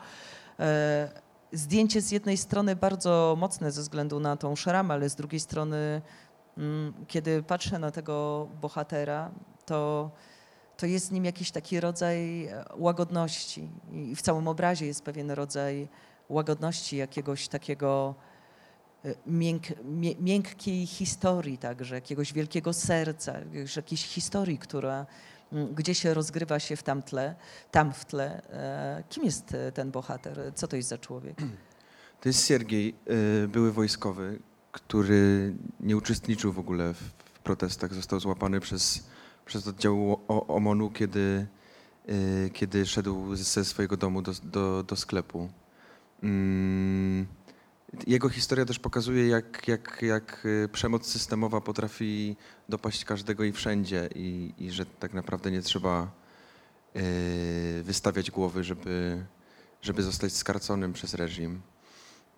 E, 0.59 1.21
Zdjęcie 1.51 2.01
z 2.01 2.11
jednej 2.11 2.37
strony 2.37 2.75
bardzo 2.75 3.35
mocne 3.39 3.71
ze 3.71 3.81
względu 3.81 4.19
na 4.19 4.37
tą 4.37 4.55
szaramę, 4.55 4.93
ale 4.93 5.09
z 5.09 5.15
drugiej 5.15 5.39
strony, 5.39 6.01
mm, 6.57 6.93
kiedy 7.07 7.43
patrzę 7.43 7.79
na 7.79 7.91
tego 7.91 8.47
bohatera, 8.61 9.31
to, 9.65 10.11
to 10.77 10.85
jest 10.85 11.09
w 11.09 11.11
nim 11.11 11.25
jakiś 11.25 11.51
taki 11.51 11.79
rodzaj 11.79 12.45
e, 12.45 12.65
łagodności. 12.75 13.69
I 13.91 14.15
w 14.15 14.21
całym 14.21 14.47
obrazie 14.47 14.85
jest 14.85 15.03
pewien 15.03 15.31
rodzaj 15.31 15.87
łagodności, 16.29 16.97
jakiegoś 16.97 17.47
takiego 17.47 18.15
mię- 19.27 20.15
miękkiej 20.19 20.87
historii 20.87 21.57
także, 21.57 21.95
jakiegoś 21.95 22.33
wielkiego 22.33 22.73
serca, 22.73 23.33
jakiejś 23.75 24.05
historii, 24.05 24.57
która 24.57 25.05
mm, 25.51 25.75
gdzie 25.75 25.95
się 25.95 26.13
rozgrywa 26.13 26.59
się 26.59 26.75
w 26.75 26.83
tam 26.83 27.03
tle, 27.03 27.35
tam 27.71 27.93
w 27.93 28.05
tle. 28.05 28.41
E, 28.49 29.03
Kim 29.09 29.23
jest 29.25 29.53
e, 29.53 29.71
ten 29.71 29.91
bohater? 29.91 30.51
Co 30.55 30.67
to 30.67 30.75
jest 30.75 30.89
za 30.89 30.97
człowiek? 30.97 31.37
To 32.21 32.29
jest 32.29 32.47
Siergiej, 32.47 32.95
były 33.47 33.71
wojskowy, 33.71 34.39
który 34.71 35.53
nie 35.79 35.97
uczestniczył 35.97 36.53
w 36.53 36.59
ogóle 36.59 36.93
w, 36.93 37.25
protestach. 37.45 37.93
Został 37.93 38.19
złapany 38.19 38.59
przez, 38.59 39.03
przez 39.45 39.67
oddział 39.67 40.19
OMON-u, 40.27 40.89
kiedy, 40.89 41.47
kiedy 42.53 42.85
szedł 42.85 43.35
ze 43.35 43.65
swojego 43.65 43.97
domu 43.97 44.21
do, 44.21 44.31
do, 44.43 44.83
do 44.83 44.95
sklepu. 44.95 45.49
Mm, 46.23 47.25
Jego 48.07 48.29
historia 48.29 48.65
też 48.65 48.79
pokazuje, 48.79 49.27
jak, 49.27 49.67
jak, 49.67 49.99
jak 50.01 50.45
y, 50.45 50.69
przemoc 50.71 51.07
systemowa 51.07 51.61
potrafi 51.61 52.35
dopaść 52.69 53.05
każdego 53.05 53.43
i 53.43 53.51
wszędzie 53.51 54.09
i, 54.15 54.53
i 54.57 54.71
że 54.71 54.85
tak 54.85 55.13
naprawdę 55.13 55.51
nie 55.51 55.61
trzeba 55.61 56.11
y, 56.95 57.83
wystawiać 57.83 58.31
głowy, 58.31 58.63
żeby, 58.63 59.25
żeby 59.81 60.03
zostać 60.03 60.33
skarconym 60.33 60.93
przez 60.93 61.13
reżim. 61.13 61.61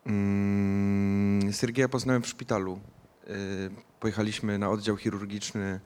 Mm, 0.05 1.53
Sergeja 1.53 1.89
poznałem 1.89 2.21
w 2.21 2.27
szpitalu. 2.27 2.79
Y, 3.29 3.87
Pojechaliśmy 3.99 4.57
na 4.57 4.69
oddział 4.69 4.97
chirurgiczny 4.97 5.79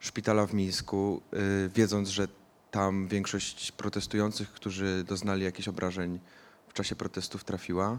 szpitala 0.00 0.46
w 0.46 0.54
Mińsku, 0.54 1.22
y, 1.66 1.70
wiedząc, 1.74 2.08
że 2.08 2.28
tam 2.70 3.08
większość 3.08 3.72
protestujących, 3.72 4.52
którzy 4.52 5.04
doznali 5.08 5.44
jakichś 5.44 5.68
obrażeń 5.68 6.20
w 6.68 6.72
czasie 6.72 6.96
protestów 6.96 7.44
trafiła, 7.44 7.98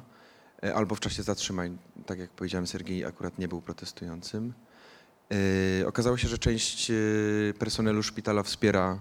albo 0.75 0.95
w 0.95 0.99
czasie 0.99 1.23
zatrzymań. 1.23 1.77
Tak 2.05 2.19
jak 2.19 2.29
powiedziałem, 2.29 2.67
Sergiej 2.67 3.05
akurat 3.05 3.39
nie 3.39 3.47
był 3.47 3.61
protestującym. 3.61 4.53
Y, 5.33 5.87
Okazało 5.87 6.17
się, 6.17 6.27
że 6.27 6.37
część 6.37 6.91
y, 6.91 7.53
personelu 7.59 8.03
szpitala 8.03 8.43
wspiera, 8.43 8.99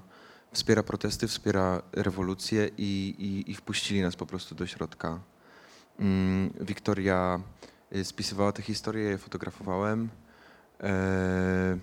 wspiera 0.53 0.83
protesty, 0.83 1.29
wspiera 1.29 1.83
rewolucję 1.93 2.71
i, 2.79 3.15
i, 3.19 3.51
i 3.51 3.55
wpuścili 3.55 4.03
nas 4.03 4.17
po 4.17 4.27
prostu 4.27 4.55
do 4.55 4.67
środka. 4.67 5.21
Mm, 5.99 6.53
Wiktoria 6.61 7.41
spisywała 8.03 8.53
te 8.53 8.63
historie, 8.63 9.11
je 9.11 9.19
fotografowałem. 9.19 10.09
E, 10.81 11.79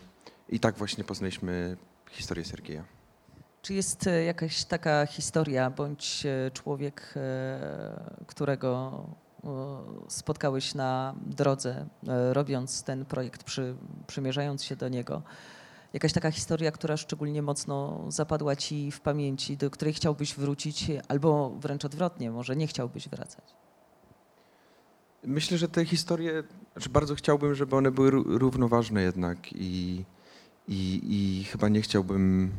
I 0.49 0.59
tak 0.59 0.75
właśnie 0.75 1.03
poznaliśmy 1.03 1.77
historię 2.09 2.45
Sergieja. 2.45 2.83
Czy 3.61 3.73
jest 3.73 4.07
e, 4.07 4.23
jakaś 4.23 4.63
taka 4.63 5.05
historia 5.05 5.69
bądź 5.69 6.25
e, 6.25 6.51
człowiek, 6.51 7.13
e, 7.15 8.15
którego 8.27 9.03
spotkałeś 10.07 10.75
na 10.75 11.15
drodze, 11.25 11.87
e, 12.07 12.33
robiąc 12.33 12.83
ten 12.83 13.05
projekt, 13.05 13.43
przy, 13.43 13.75
przymierzając 14.07 14.63
się 14.63 14.75
do 14.75 14.89
niego? 14.89 15.21
Jakaś 15.93 16.13
taka 16.13 16.31
historia, 16.31 16.71
która 16.71 16.97
szczególnie 16.97 17.41
mocno 17.41 18.05
zapadła 18.07 18.55
ci 18.55 18.91
w 18.91 19.01
pamięci, 19.01 19.57
do 19.57 19.69
której 19.69 19.93
chciałbyś 19.93 20.35
wrócić, 20.35 20.91
albo 21.07 21.49
wręcz 21.49 21.85
odwrotnie, 21.85 22.31
może 22.31 22.55
nie 22.55 22.67
chciałbyś 22.67 23.09
wracać? 23.09 23.43
Myślę, 25.23 25.57
że 25.57 25.67
te 25.67 25.85
historie, 25.85 26.43
znaczy 26.73 26.89
bardzo 26.89 27.15
chciałbym, 27.15 27.55
żeby 27.55 27.75
one 27.75 27.91
były 27.91 28.11
równoważne 28.11 29.01
jednak 29.01 29.53
i, 29.53 30.05
i, 30.67 31.01
i 31.03 31.43
chyba 31.43 31.69
nie 31.69 31.81
chciałbym 31.81 32.51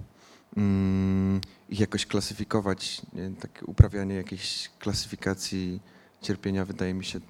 mm, 0.56 1.40
ich 1.68 1.80
jakoś 1.80 2.06
klasyfikować. 2.06 3.02
Nie? 3.12 3.30
Tak 3.30 3.64
uprawianie 3.66 4.14
jakiejś 4.14 4.70
klasyfikacji 4.78 5.80
cierpienia 6.22 6.64
wydaje 6.64 6.94
mi 6.94 7.04
się 7.04 7.20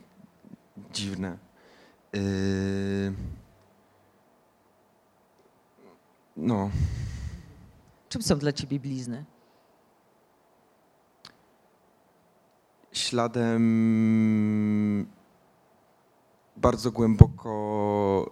dziwne. 0.93 1.39
Yy, 2.13 2.21
no. 6.37 6.71
Czym 8.09 8.23
są 8.23 8.39
dla 8.39 8.53
ciebie 8.53 8.81
blizny? 8.81 9.25
Śladem 12.93 13.63
bardzo 16.57 16.91
głęboko 16.91 18.31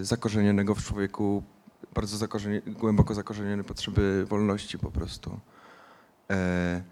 y, 0.00 0.04
zakorzenionego 0.04 0.74
w 0.74 0.84
człowieku, 0.84 1.42
bardzo 1.94 2.16
zakorzenie, 2.16 2.60
głęboko 2.66 3.14
zakorzenione 3.14 3.64
potrzeby 3.64 4.26
wolności 4.28 4.78
po 4.78 4.90
prostu. 4.90 5.40
E, 6.30 6.82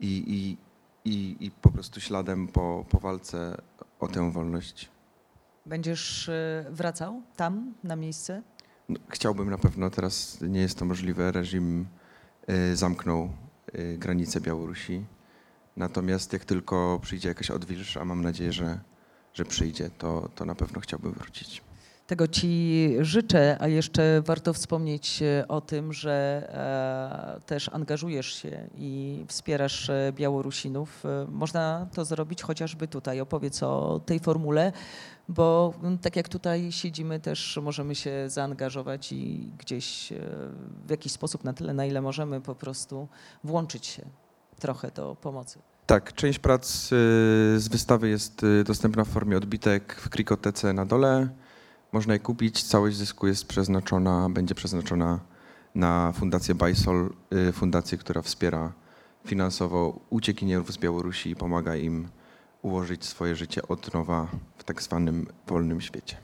i, 0.00 0.24
i, 0.26 0.56
i, 1.04 1.36
I 1.40 1.50
po 1.50 1.70
prostu 1.70 2.00
śladem 2.00 2.48
po, 2.48 2.84
po 2.90 2.98
walce 2.98 3.62
o 4.00 4.08
tę 4.08 4.32
wolność. 4.32 4.88
Będziesz 5.66 6.28
y, 6.28 6.66
wracał 6.70 7.22
tam, 7.36 7.74
na 7.84 7.96
miejsce? 7.96 8.42
No, 8.88 9.00
chciałbym 9.08 9.50
na 9.50 9.58
pewno, 9.58 9.90
teraz 9.90 10.40
nie 10.40 10.60
jest 10.60 10.78
to 10.78 10.84
możliwe. 10.84 11.32
Reżim 11.32 11.86
y, 12.50 12.76
zamknął 12.76 13.30
y, 13.74 13.98
granice 13.98 14.40
Białorusi. 14.40 15.04
Natomiast 15.76 16.32
jak 16.32 16.44
tylko 16.44 16.98
przyjdzie 17.02 17.28
jakaś 17.28 17.50
odwilż, 17.50 17.96
a 17.96 18.04
mam 18.04 18.22
nadzieję, 18.22 18.52
że, 18.52 18.80
że 19.34 19.44
przyjdzie, 19.44 19.90
to, 19.90 20.28
to 20.34 20.44
na 20.44 20.54
pewno 20.54 20.80
chciałbym 20.80 21.12
wrócić. 21.12 21.62
Tego 22.06 22.28
Ci 22.28 22.88
życzę, 23.00 23.56
a 23.60 23.68
jeszcze 23.68 24.22
warto 24.26 24.52
wspomnieć 24.52 25.22
e, 25.22 25.48
o 25.48 25.60
tym, 25.60 25.92
że 25.92 26.12
e, 27.36 27.40
też 27.46 27.70
angażujesz 27.72 28.34
się 28.34 28.68
i 28.76 29.24
wspierasz 29.28 29.90
e, 29.90 30.12
Białorusinów. 30.12 31.04
Można 31.28 31.86
to 31.94 32.04
zrobić 32.04 32.42
chociażby 32.42 32.88
tutaj. 32.88 33.20
Opowiedz 33.20 33.62
o 33.62 34.00
tej 34.06 34.20
formule, 34.20 34.72
bo 35.28 35.74
tak 36.02 36.16
jak 36.16 36.28
tutaj 36.28 36.72
siedzimy, 36.72 37.20
też 37.20 37.58
możemy 37.62 37.94
się 37.94 38.10
zaangażować 38.26 39.12
i 39.12 39.50
gdzieś 39.58 40.12
w 40.86 40.90
jakiś 40.90 41.12
sposób, 41.12 41.44
na 41.44 41.52
tyle, 41.52 41.74
na 41.74 41.86
ile 41.86 42.00
możemy, 42.00 42.40
po 42.40 42.54
prostu 42.54 43.08
włączyć 43.44 43.86
się 43.86 44.02
trochę 44.58 44.90
do 44.90 45.16
pomocy. 45.16 45.58
Tak, 45.86 46.12
część 46.12 46.38
prac 46.38 46.88
z 47.56 47.68
wystawy 47.68 48.08
jest 48.08 48.42
dostępna 48.64 49.04
w 49.04 49.08
formie 49.08 49.36
odbitek 49.36 49.94
w 49.94 50.08
Krikotece 50.08 50.72
na 50.72 50.86
dole. 50.86 51.28
Można 51.94 52.12
je 52.12 52.18
kupić. 52.18 52.62
Całość 52.62 52.96
zysku 52.96 53.26
jest 53.26 53.46
przeznaczona, 53.46 54.28
będzie 54.30 54.54
przeznaczona 54.54 55.20
na 55.74 56.12
Fundację 56.12 56.54
Bajsol, 56.54 57.10
y, 57.48 57.52
fundację, 57.52 57.98
która 57.98 58.22
wspiera 58.22 58.72
finansowo 59.26 60.00
uciekinierów 60.10 60.72
z 60.72 60.78
Białorusi 60.78 61.30
i 61.30 61.36
pomaga 61.36 61.76
im 61.76 62.08
ułożyć 62.62 63.04
swoje 63.04 63.36
życie 63.36 63.68
od 63.68 63.94
nowa 63.94 64.28
w 64.58 64.64
tak 64.64 64.82
zwanym 64.82 65.26
wolnym 65.46 65.80
świecie. 65.80 66.16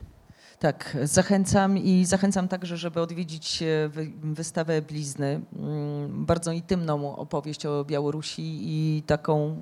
Tak, 0.61 0.97
zachęcam 1.03 1.77
i 1.77 2.05
zachęcam 2.05 2.47
także, 2.47 2.77
żeby 2.77 3.01
odwiedzić 3.01 3.63
e, 3.63 3.89
wystawę 4.23 4.81
Blizny. 4.81 5.41
Mm, 5.55 6.25
bardzo 6.25 6.51
intymną 6.51 7.15
opowieść 7.15 7.65
o 7.65 7.85
Białorusi 7.85 8.59
i 8.61 9.03
taką, 9.03 9.57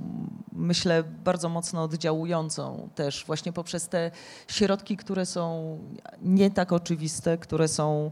myślę, 0.51 1.03
bardzo 1.03 1.49
mocno 1.49 1.83
oddziałującą 1.83 2.89
też 2.95 3.25
właśnie 3.25 3.53
poprzez 3.53 3.87
te 3.87 4.11
środki, 4.47 4.97
które 4.97 5.25
są 5.25 5.77
nie 6.21 6.51
tak 6.51 6.73
oczywiste, 6.73 7.37
które 7.37 7.67
są 7.67 8.11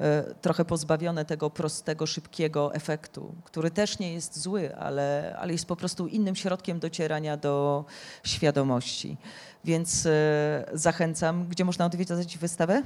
e, 0.00 0.34
trochę 0.34 0.64
pozbawione 0.64 1.24
tego 1.24 1.50
prostego, 1.50 2.06
szybkiego 2.06 2.74
efektu, 2.74 3.34
który 3.44 3.70
też 3.70 3.98
nie 3.98 4.12
jest 4.12 4.40
zły, 4.40 4.76
ale, 4.76 5.36
ale 5.38 5.52
jest 5.52 5.66
po 5.66 5.76
prostu 5.76 6.06
innym 6.06 6.36
środkiem 6.36 6.78
docierania 6.78 7.36
do 7.36 7.84
świadomości 8.24 9.16
więc 9.66 10.06
e, 10.06 10.70
zachęcam. 10.72 11.46
Gdzie 11.48 11.64
można 11.64 11.86
odwiedzać 11.86 12.38
wystawę? 12.38 12.82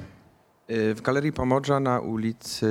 E, 0.68 0.94
w 0.94 1.00
Galerii 1.02 1.32
Pomodża 1.32 1.80
na 1.80 2.00
ulicy 2.00 2.66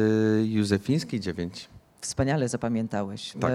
Józefińskiej 0.45 1.19
9. 1.19 1.69
Wspaniale 2.01 2.49
zapamiętałeś. 2.49 3.33
Tak. 3.41 3.51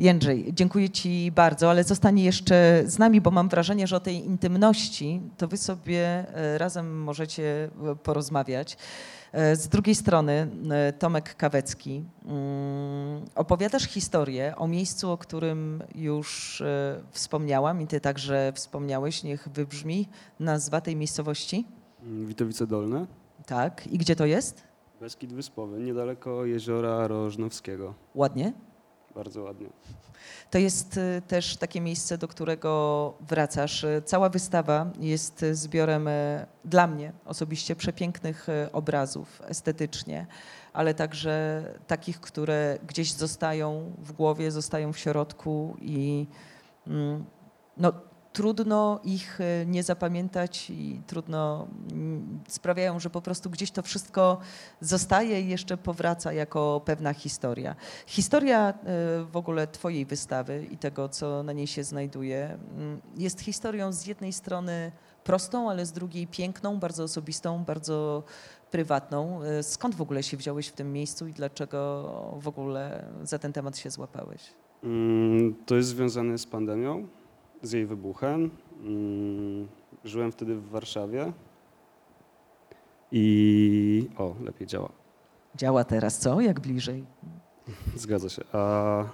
E, 0.00 0.04
Jędrzej, 0.04 0.52
dziękuję 0.54 0.90
Ci 0.90 1.32
bardzo, 1.34 1.70
ale 1.70 1.84
zostanie 1.84 2.24
jeszcze 2.24 2.82
z 2.86 2.98
nami, 2.98 3.20
bo 3.20 3.30
mam 3.30 3.48
wrażenie, 3.48 3.86
że 3.86 3.96
o 3.96 4.00
tej 4.00 4.26
intymności 4.26 5.20
to 5.36 5.48
Wy 5.48 5.56
sobie 5.56 6.26
razem 6.56 7.02
możecie 7.02 7.70
porozmawiać. 8.02 8.76
E, 9.32 9.56
z 9.56 9.68
drugiej 9.68 9.94
strony 9.94 10.48
e, 10.70 10.92
Tomek 10.92 11.36
Kawecki, 11.36 12.04
mm, 12.24 13.24
opowiadasz 13.34 13.84
historię 13.84 14.54
o 14.56 14.68
miejscu, 14.68 15.10
o 15.10 15.18
którym 15.18 15.82
już 15.94 16.60
e, 16.60 17.02
wspomniałam 17.10 17.80
i 17.80 17.86
ty 17.86 18.00
także 18.00 18.52
wspomniałeś, 18.54 19.22
niech 19.22 19.48
wybrzmi 19.48 20.08
nazwa 20.40 20.80
tej 20.80 20.96
miejscowości. 20.96 21.66
Witowice 22.02 22.66
Dolne. 22.66 23.06
Tak, 23.46 23.86
i 23.86 23.98
gdzie 23.98 24.16
to 24.16 24.26
jest? 24.26 24.62
Beskid 25.00 25.32
Wyspowy, 25.32 25.80
niedaleko 25.80 26.44
jeziora 26.44 27.06
Rożnowskiego. 27.06 27.94
Ładnie? 28.14 28.52
Bardzo 29.14 29.42
ładnie. 29.42 29.68
To 30.50 30.58
jest 30.58 30.96
y, 30.96 31.22
też 31.26 31.56
takie 31.56 31.80
miejsce, 31.80 32.18
do 32.18 32.28
którego 32.28 33.14
wracasz. 33.20 33.84
Y, 33.84 34.02
cała 34.04 34.28
wystawa 34.28 34.90
jest 35.00 35.44
zbiorem 35.52 36.08
y, 36.08 36.46
dla 36.64 36.86
mnie 36.86 37.12
osobiście 37.24 37.76
przepięknych 37.76 38.46
obrazów 38.72 39.42
estetycznie, 39.44 40.26
ale 40.72 40.94
także 40.94 41.64
takich, 41.86 42.20
które 42.20 42.78
gdzieś 42.86 43.12
zostają 43.12 43.92
w 43.98 44.12
głowie, 44.12 44.50
zostają 44.50 44.92
w 44.92 44.98
środku 44.98 45.76
i 45.80 46.26
mm, 46.86 47.24
no, 47.76 47.92
trudno 48.32 49.00
ich 49.04 49.40
e, 49.40 49.66
nie 49.66 49.82
zapamiętać 49.82 50.70
i 50.70 51.00
trudno 51.06 51.68
mm, 51.92 52.40
sprawiają, 52.48 53.00
że 53.00 53.10
po 53.10 53.22
prostu 53.22 53.50
gdzieś 53.50 53.70
to 53.70 53.82
wszystko 53.82 54.38
zostaje 54.80 55.40
i 55.40 55.48
jeszcze 55.48 55.76
powraca 55.76 56.32
jako 56.32 56.82
pewna 56.84 57.14
historia. 57.14 57.76
Historia 58.06 58.68
e, 58.68 58.74
w 59.24 59.36
ogóle 59.36 59.66
Twojej 59.66 60.06
wystawy 60.06 60.66
i 60.70 60.78
tego, 60.78 61.08
co 61.08 61.42
na 61.42 61.52
niej 61.52 61.66
się 61.66 61.84
znajduje, 61.84 62.58
mm, 62.76 63.00
jest 63.16 63.40
historią 63.40 63.92
z 63.92 64.06
jednej 64.06 64.32
strony 64.32 64.92
prostą, 65.24 65.70
ale 65.70 65.86
z 65.86 65.92
drugiej 65.92 66.26
piękną, 66.26 66.78
bardzo 66.78 67.04
osobistą, 67.04 67.64
bardzo 67.64 68.22
prywatną. 68.70 69.42
E, 69.42 69.62
skąd 69.62 69.94
w 69.94 70.02
ogóle 70.02 70.22
się 70.22 70.36
wziąłeś 70.36 70.68
w 70.68 70.72
tym 70.72 70.92
miejscu 70.92 71.26
i 71.26 71.32
dlaczego 71.32 72.38
w 72.40 72.48
ogóle 72.48 73.04
za 73.22 73.38
ten 73.38 73.52
temat 73.52 73.78
się 73.78 73.90
złapałeś? 73.90 74.42
Mm, 74.84 75.54
to 75.66 75.76
jest 75.76 75.88
związane 75.88 76.38
z 76.38 76.46
pandemią 76.46 77.08
z 77.62 77.72
jej 77.72 77.86
wybuchem. 77.86 78.50
Mm, 78.84 79.68
żyłem 80.04 80.32
wtedy 80.32 80.54
w 80.54 80.68
Warszawie 80.68 81.32
i 83.12 84.08
o, 84.18 84.34
lepiej 84.44 84.66
działa. 84.66 84.88
Działa 85.56 85.84
teraz, 85.84 86.18
co? 86.18 86.40
Jak 86.40 86.60
bliżej? 86.60 87.04
Zgadza 87.96 88.28
się. 88.28 88.42
A, 88.52 89.04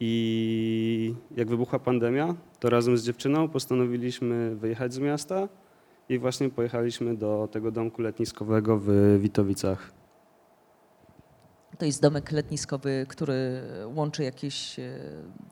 I 0.00 1.14
jak 1.36 1.48
wybuchła 1.48 1.78
pandemia, 1.78 2.34
to 2.60 2.70
razem 2.70 2.98
z 2.98 3.04
dziewczyną 3.04 3.48
postanowiliśmy 3.48 4.56
wyjechać 4.56 4.94
z 4.94 4.98
miasta 4.98 5.48
i 6.08 6.18
właśnie 6.18 6.48
pojechaliśmy 6.48 7.16
do 7.16 7.48
tego 7.52 7.70
domku 7.70 8.02
letniskowego 8.02 8.78
w 8.78 9.18
Witowicach. 9.20 9.92
To 11.78 11.84
jest 11.84 12.02
domek 12.02 12.32
letniskowy, 12.32 13.06
który 13.08 13.62
łączy 13.94 14.24
jakieś 14.24 14.78
e, 14.78 14.98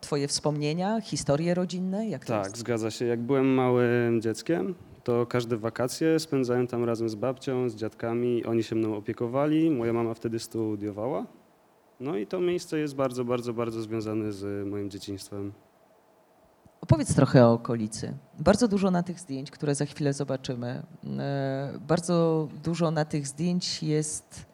twoje 0.00 0.28
wspomnienia, 0.28 1.00
historie 1.00 1.54
rodzinne? 1.54 2.08
Jak 2.08 2.24
tak, 2.24 2.58
zgadza 2.58 2.90
się. 2.90 3.04
Jak 3.04 3.20
byłem 3.20 3.46
małym 3.46 4.20
dzieckiem, 4.20 4.74
to 5.04 5.26
każde 5.26 5.56
wakacje 5.56 6.18
spędzałem 6.18 6.66
tam 6.66 6.84
razem 6.84 7.08
z 7.08 7.14
babcią, 7.14 7.68
z 7.68 7.74
dziadkami. 7.74 8.44
Oni 8.44 8.62
się 8.62 8.76
mną 8.76 8.96
opiekowali. 8.96 9.70
Moja 9.70 9.92
mama 9.92 10.14
wtedy 10.14 10.38
studiowała. 10.38 11.26
No 12.00 12.16
i 12.16 12.26
to 12.26 12.40
miejsce 12.40 12.78
jest 12.78 12.94
bardzo, 12.94 13.24
bardzo, 13.24 13.52
bardzo 13.52 13.82
związane 13.82 14.32
z 14.32 14.68
moim 14.68 14.90
dzieciństwem. 14.90 15.52
Opowiedz 16.80 17.14
trochę 17.14 17.46
o 17.46 17.52
okolicy. 17.52 18.14
Bardzo 18.38 18.68
dużo 18.68 18.90
na 18.90 19.02
tych 19.02 19.20
zdjęć, 19.20 19.50
które 19.50 19.74
za 19.74 19.86
chwilę 19.86 20.12
zobaczymy, 20.12 20.82
e, 21.18 21.78
bardzo 21.88 22.48
dużo 22.64 22.90
na 22.90 23.04
tych 23.04 23.26
zdjęć 23.26 23.82
jest 23.82 24.49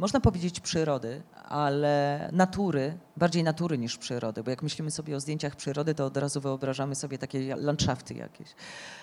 można 0.00 0.20
powiedzieć 0.20 0.60
przyrody, 0.60 1.22
ale 1.44 2.28
natury, 2.32 2.98
bardziej 3.16 3.44
natury 3.44 3.78
niż 3.78 3.98
przyrody, 3.98 4.42
bo 4.42 4.50
jak 4.50 4.62
myślimy 4.62 4.90
sobie 4.90 5.16
o 5.16 5.20
zdjęciach 5.20 5.56
przyrody, 5.56 5.94
to 5.94 6.04
od 6.04 6.16
razu 6.16 6.40
wyobrażamy 6.40 6.94
sobie 6.94 7.18
takie 7.18 7.56
landschafty 7.56 8.14
jakieś, 8.14 8.48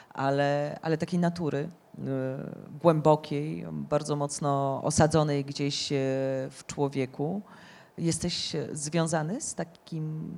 ale, 0.10 0.80
ale 0.82 0.98
takiej 0.98 1.20
natury 1.20 1.58
y, 1.58 2.02
głębokiej, 2.82 3.66
bardzo 3.72 4.16
mocno 4.16 4.82
osadzonej 4.84 5.46
gdzieś 5.46 5.92
y, 5.92 5.96
w 6.52 6.64
człowieku. 6.68 7.42
Jesteś 7.98 8.56
związany 8.72 9.42
z 9.42 9.56
takim 9.56 10.34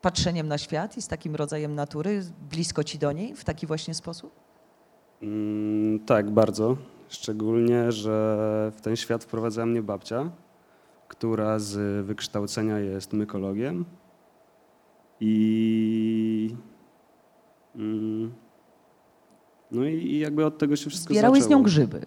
patrzeniem 0.00 0.48
na 0.48 0.58
świat 0.58 0.96
i 0.96 1.02
z 1.02 1.08
takim 1.08 1.36
rodzajem 1.36 1.74
natury, 1.74 2.22
blisko 2.50 2.84
ci 2.84 2.98
do 2.98 3.12
niej 3.12 3.34
w 3.34 3.44
taki 3.44 3.66
właśnie 3.66 3.94
sposób? 3.94 4.32
Mm, 5.22 6.00
tak, 6.00 6.30
bardzo. 6.30 6.76
Szczególnie, 7.08 7.92
że 7.92 8.72
w 8.76 8.80
ten 8.80 8.96
świat 8.96 9.24
wprowadzała 9.24 9.66
mnie 9.66 9.82
babcia, 9.82 10.30
która 11.08 11.58
z 11.58 12.06
wykształcenia 12.06 12.78
jest 12.78 13.12
mykologiem. 13.12 13.84
I. 15.20 16.56
Mm, 17.76 18.32
no 19.70 19.84
i 19.84 20.18
jakby 20.18 20.46
od 20.46 20.58
tego 20.58 20.76
się 20.76 20.90
wszystko 20.90 21.14
Zbierały 21.14 21.36
zaczęło. 21.36 21.48
z 21.48 21.50
nią 21.50 21.62
grzyby. 21.62 22.06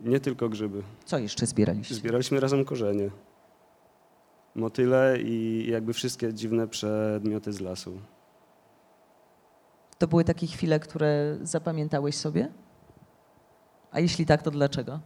Nie 0.00 0.20
tylko 0.20 0.48
grzyby. 0.48 0.82
Co 1.04 1.18
jeszcze 1.18 1.46
zbieraliście? 1.46 1.94
Zbieraliśmy 1.94 2.40
razem 2.40 2.64
korzenie. 2.64 3.10
Motyle 4.54 5.18
i 5.20 5.66
jakby 5.70 5.92
wszystkie 5.92 6.34
dziwne 6.34 6.68
przedmioty 6.68 7.52
z 7.52 7.60
lasu. 7.60 7.98
To 9.98 10.08
były 10.08 10.24
takie 10.24 10.46
chwile, 10.46 10.80
które 10.80 11.38
zapamiętałeś 11.42 12.14
sobie? 12.14 12.48
A 13.94 14.00
jeśli 14.00 14.26
tak, 14.26 14.42
to 14.42 14.50
dlaczego? 14.50 15.00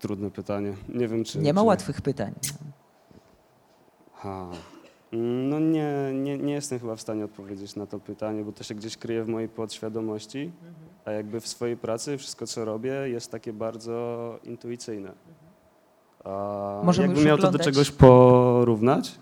Trudne 0.00 0.30
pytanie. 0.30 0.74
Nie 0.88 1.08
wiem, 1.08 1.24
czy. 1.24 1.38
Nie 1.38 1.52
ma 1.52 1.60
czy... 1.60 1.66
łatwych 1.66 2.02
pytań. 2.02 2.34
Ha. 4.14 4.46
No 5.12 5.58
nie, 5.58 5.92
nie, 6.14 6.38
nie 6.38 6.52
jestem 6.52 6.78
chyba 6.78 6.96
w 6.96 7.00
stanie 7.00 7.24
odpowiedzieć 7.24 7.76
na 7.76 7.86
to 7.86 8.00
pytanie, 8.00 8.44
bo 8.44 8.52
to 8.52 8.64
się 8.64 8.74
gdzieś 8.74 8.96
kryje 8.96 9.24
w 9.24 9.28
mojej 9.28 9.48
podświadomości, 9.48 10.52
a 11.04 11.10
jakby 11.10 11.40
w 11.40 11.48
swojej 11.48 11.76
pracy 11.76 12.18
wszystko, 12.18 12.46
co 12.46 12.64
robię, 12.64 12.92
jest 12.92 13.30
takie 13.30 13.52
bardzo 13.52 14.38
intuicyjne. 14.44 15.12
A 16.24 16.80
Możemy 16.84 17.08
jakbym 17.08 17.24
miał 17.24 17.38
to 17.38 17.50
do 17.50 17.58
czegoś 17.58 17.90
porównać, 17.90 19.18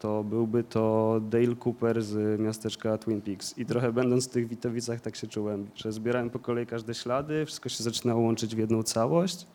to 0.00 0.24
byłby 0.24 0.64
to 0.64 1.20
Dale 1.30 1.56
Cooper 1.64 2.02
z 2.02 2.40
miasteczka 2.40 2.98
Twin 2.98 3.20
Peaks. 3.20 3.58
I 3.58 3.66
trochę 3.66 3.92
będąc 3.92 4.28
w 4.28 4.30
tych 4.30 4.48
Witowicach 4.48 5.00
tak 5.00 5.16
się 5.16 5.26
czułem, 5.26 5.70
że 5.74 5.92
zbierałem 5.92 6.30
po 6.30 6.38
kolei 6.38 6.66
każde 6.66 6.94
ślady, 6.94 7.46
wszystko 7.46 7.68
się 7.68 7.84
zaczynało 7.84 8.20
łączyć 8.20 8.54
w 8.54 8.58
jedną 8.58 8.82
całość. 8.82 9.46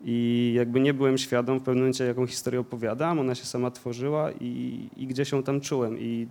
I 0.00 0.52
jakby 0.56 0.80
nie 0.80 0.94
byłem 0.94 1.18
świadom 1.18 1.58
w 1.58 1.62
pewnym 1.62 1.82
momencie, 1.82 2.04
jaką 2.04 2.26
historię 2.26 2.60
opowiadam, 2.60 3.18
ona 3.18 3.34
się 3.34 3.44
sama 3.44 3.70
tworzyła 3.70 4.32
i, 4.32 4.88
i 4.96 5.06
gdzieś 5.06 5.32
ją 5.32 5.42
tam 5.42 5.60
czułem 5.60 5.98
i, 5.98 6.28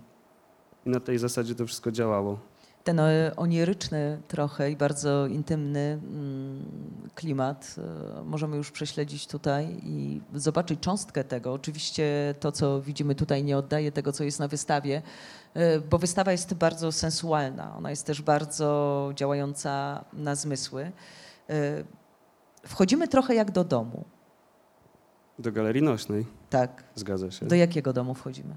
i 0.86 0.90
na 0.90 1.00
tej 1.00 1.18
zasadzie 1.18 1.54
to 1.54 1.66
wszystko 1.66 1.92
działało. 1.92 2.38
Ten 2.84 3.00
e, 3.00 3.32
oniryczny 3.36 4.20
trochę 4.28 4.70
i 4.70 4.76
bardzo 4.76 5.26
intymny 5.26 5.80
mm, 6.02 6.64
klimat 7.14 7.76
e, 8.18 8.22
możemy 8.24 8.56
już 8.56 8.70
prześledzić 8.70 9.26
tutaj 9.26 9.80
i 9.82 10.20
zobaczyć 10.34 10.80
cząstkę 10.80 11.24
tego. 11.24 11.52
Oczywiście 11.52 12.34
to, 12.40 12.52
co 12.52 12.82
widzimy 12.82 13.14
tutaj, 13.14 13.44
nie 13.44 13.58
oddaje 13.58 13.92
tego, 13.92 14.12
co 14.12 14.24
jest 14.24 14.38
na 14.40 14.48
wystawie, 14.48 15.02
e, 15.54 15.80
bo 15.80 15.98
wystawa 15.98 16.32
jest 16.32 16.54
bardzo 16.54 16.92
sensualna. 16.92 17.76
Ona 17.76 17.90
jest 17.90 18.06
też 18.06 18.22
bardzo 18.22 19.10
działająca 19.14 20.04
na 20.12 20.34
zmysły. 20.34 20.92
Wchodzimy 22.66 23.08
trochę 23.08 23.34
jak 23.34 23.50
do 23.50 23.64
domu. 23.64 24.04
Do 25.38 25.52
galerii 25.52 25.82
nośnej, 25.82 26.26
Tak. 26.50 26.84
zgadza 26.94 27.30
się. 27.30 27.46
Do 27.46 27.54
jakiego 27.54 27.92
domu 27.92 28.14
wchodzimy? 28.14 28.54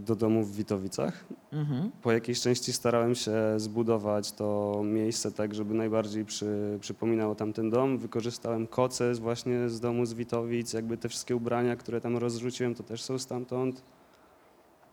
Do 0.00 0.16
domu 0.16 0.44
w 0.44 0.56
Witowicach. 0.56 1.24
Mhm. 1.52 1.90
Po 2.02 2.12
jakiejś 2.12 2.40
części 2.40 2.72
starałem 2.72 3.14
się 3.14 3.32
zbudować 3.56 4.32
to 4.32 4.80
miejsce 4.84 5.32
tak, 5.32 5.54
żeby 5.54 5.74
najbardziej 5.74 6.24
przy, 6.24 6.78
przypominało 6.80 7.34
tamten 7.34 7.70
dom. 7.70 7.98
Wykorzystałem 7.98 8.66
koce 8.66 9.14
właśnie 9.14 9.68
z 9.68 9.80
domu 9.80 10.06
z 10.06 10.14
Witowic, 10.14 10.72
jakby 10.72 10.96
te 10.96 11.08
wszystkie 11.08 11.36
ubrania, 11.36 11.76
które 11.76 12.00
tam 12.00 12.16
rozrzuciłem, 12.16 12.74
to 12.74 12.82
też 12.82 13.02
są 13.02 13.18
stamtąd. 13.18 13.82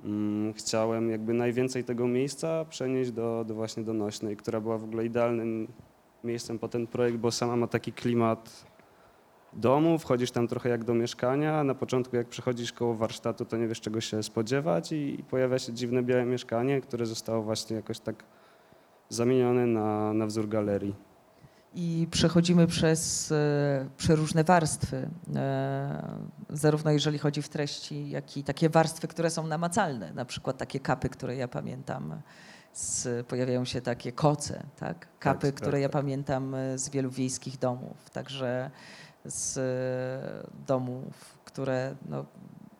Mm, 0.03 0.53
Chciałem 0.53 1.09
jakby 1.09 1.33
najwięcej 1.33 1.83
tego 1.83 2.07
miejsca 2.07 2.65
przenieść 2.65 3.11
do, 3.11 3.45
do 3.47 3.55
właśnie 3.55 3.83
do 3.83 3.93
Nośnej, 3.93 4.37
która 4.37 4.61
była 4.61 4.77
w 4.77 4.83
ogóle 4.83 5.05
idealnym 5.05 5.67
miejscem 6.23 6.59
po 6.59 6.67
ten 6.67 6.87
projekt, 6.87 7.17
bo 7.17 7.31
sama 7.31 7.55
ma 7.55 7.67
taki 7.67 7.93
klimat 7.93 8.65
domu, 9.53 9.99
wchodzisz 9.99 10.31
tam 10.31 10.47
trochę 10.47 10.69
jak 10.69 10.83
do 10.83 10.93
mieszkania. 10.93 11.63
Na 11.63 11.75
początku, 11.75 12.15
jak 12.15 12.27
przechodzisz 12.27 12.73
koło 12.73 12.95
warsztatu, 12.95 13.45
to 13.45 13.57
nie 13.57 13.67
wiesz, 13.67 13.81
czego 13.81 14.01
się 14.01 14.23
spodziewać, 14.23 14.91
i 14.91 15.23
pojawia 15.29 15.59
się 15.59 15.73
dziwne 15.73 16.03
białe 16.03 16.25
mieszkanie, 16.25 16.81
które 16.81 17.05
zostało 17.05 17.43
właśnie 17.43 17.75
jakoś 17.75 17.99
tak 17.99 18.23
zamienione 19.09 19.65
na, 19.65 20.13
na 20.13 20.25
wzór 20.25 20.49
galerii. 20.49 20.95
I 21.73 22.07
przechodzimy 22.11 22.67
przez 22.67 23.31
e, 23.31 23.89
przeróżne 23.97 24.43
warstwy, 24.43 25.09
e, 25.35 26.17
zarówno 26.49 26.91
jeżeli 26.91 27.17
chodzi 27.17 27.41
w 27.41 27.49
treści, 27.49 28.09
jak 28.09 28.37
i 28.37 28.43
takie 28.43 28.69
warstwy, 28.69 29.07
które 29.07 29.29
są 29.29 29.47
namacalne, 29.47 30.13
na 30.13 30.25
przykład 30.25 30.57
takie 30.57 30.79
kapy, 30.79 31.09
które 31.09 31.35
ja 31.35 31.47
pamiętam. 31.47 32.21
Z, 32.73 33.27
pojawiają 33.27 33.65
się 33.65 33.81
takie 33.81 34.11
koce, 34.11 34.63
tak? 34.79 35.07
Kapy, 35.19 35.47
tak, 35.47 35.55
które 35.55 35.79
ja 35.79 35.89
tak. 35.89 36.01
pamiętam 36.01 36.55
e, 36.55 36.77
z 36.77 36.89
wielu 36.89 37.09
wiejskich 37.09 37.59
domów, 37.59 38.09
także 38.09 38.71
z 39.27 39.57
e, 39.57 40.47
domów, 40.67 41.39
które 41.45 41.95
no, 42.09 42.25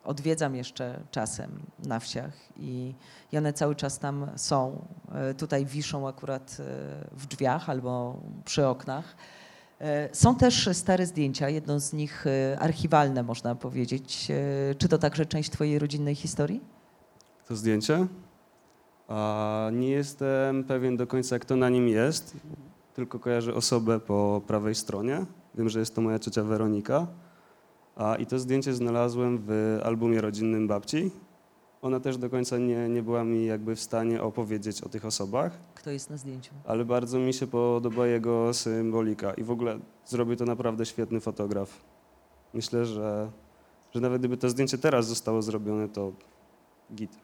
odwiedzam 0.04 0.56
jeszcze 0.56 1.00
czasem 1.12 1.60
na 1.86 2.00
wsiach 2.00 2.34
i, 2.58 2.94
i 3.32 3.38
one 3.38 3.54
cały 3.54 3.76
czas 3.76 4.00
tam 4.00 4.28
są. 4.36 4.86
E, 5.12 5.34
Tutaj 5.34 5.66
wiszą 5.66 6.08
akurat 6.08 6.58
e, 6.60 6.64
w 7.12 7.26
drzwiach 7.26 7.70
albo 7.70 8.20
przy 8.46 8.68
oknach. 8.68 9.16
Są 10.14 10.36
też 10.36 10.70
stare 10.74 11.06
zdjęcia, 11.06 11.50
jedno 11.50 11.80
z 11.80 11.94
nich 11.94 12.26
archiwalne 12.60 13.24
można 13.24 13.56
powiedzieć. 13.56 14.28
Czy 14.78 14.88
to 14.88 14.98
także 14.98 15.26
część 15.26 15.50
twojej 15.50 15.80
rodzinnej 15.80 16.16
historii? 16.16 16.62
To 17.48 17.56
zdjęcie? 17.56 18.08
A 19.08 19.70
nie 19.74 19.90
jestem 19.90 20.64
pewien 20.64 20.98
do 20.98 21.08
końca, 21.08 21.40
kto 21.40 21.56
na 21.56 21.70
nim 21.70 21.88
jest, 21.88 22.38
tylko 22.94 23.20
kojarzę 23.20 23.54
osobę 23.54 24.00
po 24.00 24.42
prawej 24.48 24.76
stronie. 24.76 25.26
Wiem, 25.58 25.70
że 25.70 25.80
jest 25.80 25.96
to 25.96 26.02
moja 26.02 26.20
ciocia 26.20 26.44
Weronika. 26.44 27.08
A, 27.96 28.16
I 28.16 28.26
to 28.26 28.40
zdjęcie 28.40 28.74
znalazłem 28.74 29.40
w 29.48 29.80
albumie 29.84 30.22
rodzinnym 30.22 30.68
babci. 30.68 31.12
Ona 31.82 32.00
też 32.00 32.18
do 32.18 32.30
końca 32.30 32.58
nie, 32.58 32.90
nie 32.90 33.04
była 33.04 33.24
mi 33.24 33.46
jakby 33.46 33.76
w 33.76 33.80
stanie 33.82 34.22
opowiedzieć 34.22 34.82
o 34.82 34.90
tych 34.90 35.06
osobach, 35.06 35.58
Kto 35.76 35.92
jest 35.92 36.10
na 36.10 36.18
zdjęciu? 36.18 36.54
ale 36.66 36.86
bardzo 36.86 37.20
mi 37.20 37.34
się 37.34 37.48
podoba 37.48 38.08
jego 38.08 38.54
symbolika 38.54 39.34
i 39.34 39.44
w 39.44 39.52
ogóle 39.52 39.80
zrobił 40.06 40.36
to 40.36 40.46
naprawdę 40.46 40.86
świetny 40.86 41.20
fotograf. 41.20 41.82
Myślę, 42.54 42.86
że, 42.86 43.32
że 43.94 44.00
nawet 44.02 44.22
gdyby 44.22 44.38
to 44.38 44.50
zdjęcie 44.50 44.78
teraz 44.78 45.08
zostało 45.08 45.42
zrobione, 45.42 45.90
to 45.90 46.12
git. 46.96 47.18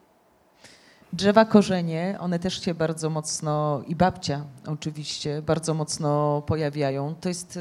Drzewa 1.14 1.44
korzenie, 1.44 2.16
one 2.20 2.38
też 2.38 2.60
się 2.62 2.74
bardzo 2.74 3.10
mocno, 3.10 3.82
i 3.86 3.96
babcia 3.96 4.44
oczywiście, 4.66 5.42
bardzo 5.42 5.74
mocno 5.74 6.42
pojawiają. 6.46 7.14
To 7.20 7.28
jest, 7.28 7.56
y, 7.56 7.60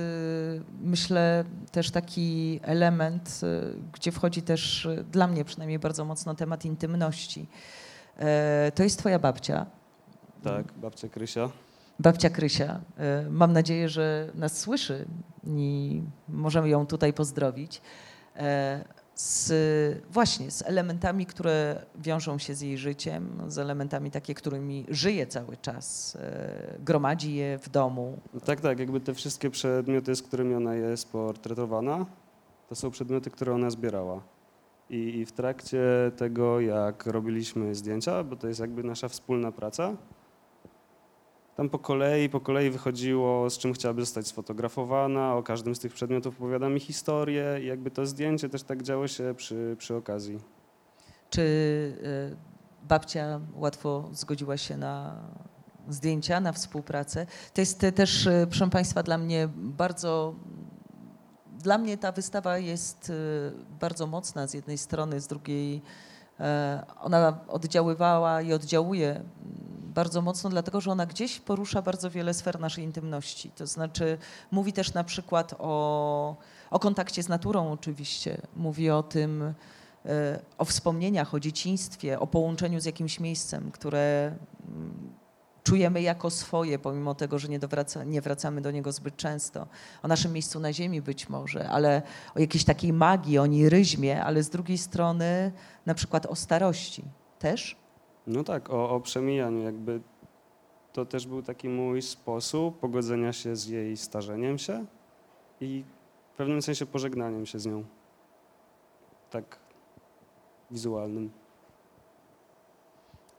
myślę, 0.82 1.44
też 1.72 1.92
taki 1.92 2.60
element, 2.64 3.40
y, 3.44 3.76
gdzie 3.94 4.12
wchodzi 4.12 4.42
też, 4.42 4.86
y, 4.86 5.06
dla 5.12 5.28
mnie 5.28 5.46
przynajmniej, 5.46 5.80
bardzo 5.80 6.06
mocno 6.06 6.36
temat 6.36 6.66
intymności. 6.66 7.48
E, 8.18 8.72
To 8.76 8.84
jest 8.84 9.00
twoja 9.00 9.20
babcia, 9.20 9.66
Tak, 10.44 10.74
babcia 10.74 11.10
Krysia. 11.10 11.50
babcia 12.00 12.30
Krysia. 12.30 12.80
E, 12.98 13.26
Mam 13.30 13.54
nadzieję, 13.54 13.90
że 13.90 14.30
nas 14.36 14.60
słyszy 14.60 15.06
i 15.48 16.02
możemy 16.28 16.70
ją 16.70 16.86
tutaj 16.86 17.14
pozdrowić. 17.14 17.82
Z, 19.16 19.52
właśnie 20.10 20.52
z 20.52 20.62
elementami, 20.62 21.26
które 21.26 21.86
wiążą 21.96 22.38
się 22.38 22.56
z 22.56 22.62
jej 22.62 22.78
życiem, 22.78 23.42
z 23.48 23.58
elementami 23.58 24.12
takie, 24.12 24.34
którymi 24.34 24.86
żyje 24.90 25.28
cały 25.28 25.58
czas, 25.58 26.16
e, 26.16 26.78
gromadzi 26.80 27.36
je 27.36 27.60
w 27.60 27.70
domu. 27.70 28.20
Tak, 28.46 28.62
tak, 28.62 28.80
jakby 28.80 29.00
te 29.00 29.14
wszystkie 29.14 29.50
przedmioty, 29.50 30.16
z 30.16 30.22
którymi 30.22 30.56
ona 30.56 30.76
jest 30.76 31.12
portretowana, 31.12 32.06
to 32.70 32.76
są 32.76 32.92
przedmioty, 32.92 33.32
które 33.32 33.54
ona 33.54 33.70
zbierała. 33.70 34.22
I, 34.90 34.96
I 34.96 35.26
w 35.26 35.32
trakcie 35.32 35.82
tego, 36.18 36.60
jak 36.60 37.06
robiliśmy 37.06 37.76
zdjęcia, 37.76 38.24
bo 38.24 38.36
to 38.36 38.48
jest 38.48 38.60
jakby 38.60 38.84
nasza 38.84 39.08
wspólna 39.10 39.52
praca, 39.52 39.98
tam 41.56 41.70
po 41.70 41.80
kolei, 41.80 42.30
po 42.30 42.40
kolei 42.40 42.70
wychodziło, 42.70 43.50
z 43.50 43.58
czym 43.58 43.74
chciałaby 43.74 44.02
zostać 44.02 44.28
sfotografowana, 44.28 45.36
o 45.36 45.44
każdym 45.44 45.76
z 45.76 45.80
tych 45.80 45.94
przedmiotów 45.94 46.36
opowiada 46.36 46.70
mi 46.70 46.80
historię 46.80 47.60
i 47.64 47.66
jakby 47.66 47.92
to 47.92 48.06
zdjęcie 48.06 48.50
też 48.50 48.64
tak 48.64 48.84
działo 48.84 49.08
się 49.08 49.34
przy, 49.38 49.76
przy 49.80 49.96
okazji. 49.96 50.40
Czy 51.30 51.44
e, 52.84 52.88
babcia 52.88 53.40
łatwo 53.56 54.10
zgodziła 54.12 54.58
się 54.58 54.78
na 54.78 55.16
zdjęcia, 55.90 56.40
na 56.40 56.52
współpracę. 56.52 57.26
To 57.54 57.62
jest 57.62 57.86
też, 57.96 58.30
proszę 58.50 58.70
Państwa, 58.70 59.04
dla 59.04 59.18
mnie 59.18 59.50
bardzo 59.56 60.36
dla 61.60 61.78
mnie 61.78 61.98
ta 61.98 62.12
wystawa 62.12 62.58
jest 62.58 63.12
bardzo 63.80 64.08
mocna 64.08 64.48
z 64.48 64.54
jednej 64.54 64.78
strony, 64.78 65.20
z 65.20 65.28
drugiej 65.28 65.82
ona 67.02 67.40
oddziaływała 67.48 68.42
i 68.42 68.54
oddziałuje 68.54 69.24
bardzo 69.94 70.22
mocno, 70.22 70.50
dlatego 70.50 70.82
że 70.82 70.92
ona 70.92 71.06
gdzieś 71.06 71.40
porusza 71.40 71.82
bardzo 71.82 72.10
wiele 72.10 72.34
sfer 72.34 72.60
naszej 72.60 72.84
intymności. 72.84 73.52
To 73.52 73.68
znaczy 73.68 74.18
mówi 74.52 74.74
też 74.74 74.94
na 74.94 75.04
przykład 75.04 75.54
o, 75.60 76.36
o 76.72 76.80
kontakcie 76.80 77.24
z 77.24 77.30
naturą 77.30 77.72
oczywiście, 77.72 78.42
mówi 78.56 78.90
o 78.90 79.04
tym, 79.04 79.54
e, 80.06 80.40
o 80.58 80.66
wspomnieniach, 80.66 81.34
o 81.34 81.40
dzieciństwie, 81.40 82.20
o 82.20 82.28
połączeniu 82.28 82.80
z 82.80 82.86
jakimś 82.86 83.20
miejscem, 83.20 83.72
które 83.72 84.36
mm, 84.68 85.14
czujemy 85.64 86.02
jako 86.02 86.30
swoje, 86.30 86.80
pomimo 86.80 87.16
tego, 87.16 87.40
że 87.40 87.48
nie, 87.48 87.60
dowraca, 87.60 88.04
nie 88.04 88.22
wracamy 88.22 88.62
do 88.62 88.72
niego 88.72 88.92
zbyt 88.92 89.16
często. 89.16 89.68
O 90.04 90.08
naszym 90.08 90.34
miejscu 90.34 90.60
na 90.60 90.74
ziemi 90.74 91.02
być 91.02 91.30
może, 91.30 91.70
ale 91.70 92.02
o 92.36 92.40
jakiejś 92.40 92.64
takiej 92.64 92.94
magii, 92.94 93.38
o 93.38 93.46
niryzmie, 93.46 94.24
ale 94.24 94.44
z 94.44 94.50
drugiej 94.50 94.78
strony 94.78 95.52
na 95.86 95.94
przykład 95.94 96.26
o 96.26 96.36
starości 96.36 97.04
też. 97.40 97.83
No 98.28 98.44
tak, 98.44 98.70
o, 98.70 98.90
o 98.90 99.00
przemijaniu 99.00 99.64
jakby 99.64 100.02
to 100.94 101.06
też 101.06 101.28
był 101.28 101.42
taki 101.42 101.70
mój 101.70 102.02
sposób 102.02 102.80
pogodzenia 102.80 103.34
się 103.34 103.56
z 103.56 103.68
jej 103.68 103.98
starzeniem 103.98 104.58
się 104.58 104.86
i 105.62 105.84
w 106.34 106.38
pewnym 106.38 106.62
sensie 106.62 106.86
pożegnaniem 106.86 107.46
się 107.46 107.60
z 107.60 107.66
nią. 107.66 107.84
Tak 109.30 109.60
wizualnym. 110.72 111.32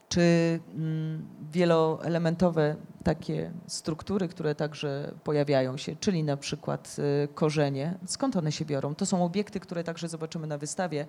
Czy 0.08 0.60
mm, 0.74 1.28
wieloelementowe 1.52 2.76
takie 3.04 3.52
struktury, 3.66 4.28
które 4.28 4.54
także 4.54 5.14
pojawiają 5.24 5.76
się, 5.76 5.96
czyli 5.96 6.24
na 6.24 6.36
przykład 6.36 6.96
y, 7.24 7.28
korzenie, 7.34 7.98
skąd 8.06 8.36
one 8.36 8.52
się 8.52 8.64
biorą? 8.64 8.94
To 8.94 9.06
są 9.06 9.24
obiekty, 9.24 9.60
które 9.60 9.84
także 9.84 10.08
zobaczymy 10.08 10.46
na 10.46 10.58
wystawie. 10.58 11.06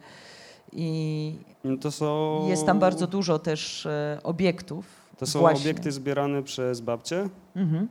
I 0.71 1.33
no 1.63 1.91
są... 1.91 2.41
jest 2.47 2.65
tam 2.65 2.79
bardzo 2.79 3.07
dużo 3.07 3.39
też 3.39 3.85
e, 3.85 4.19
obiektów. 4.23 4.85
To 5.17 5.25
są 5.25 5.39
właśnie. 5.39 5.71
obiekty 5.71 5.91
zbierane 5.91 6.43
przez 6.43 6.81
babcię 6.81 7.29
mhm. 7.55 7.87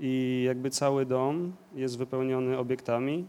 i 0.00 0.42
jakby 0.46 0.70
cały 0.70 1.06
dom 1.06 1.52
jest 1.74 1.98
wypełniony 1.98 2.58
obiektami. 2.58 3.28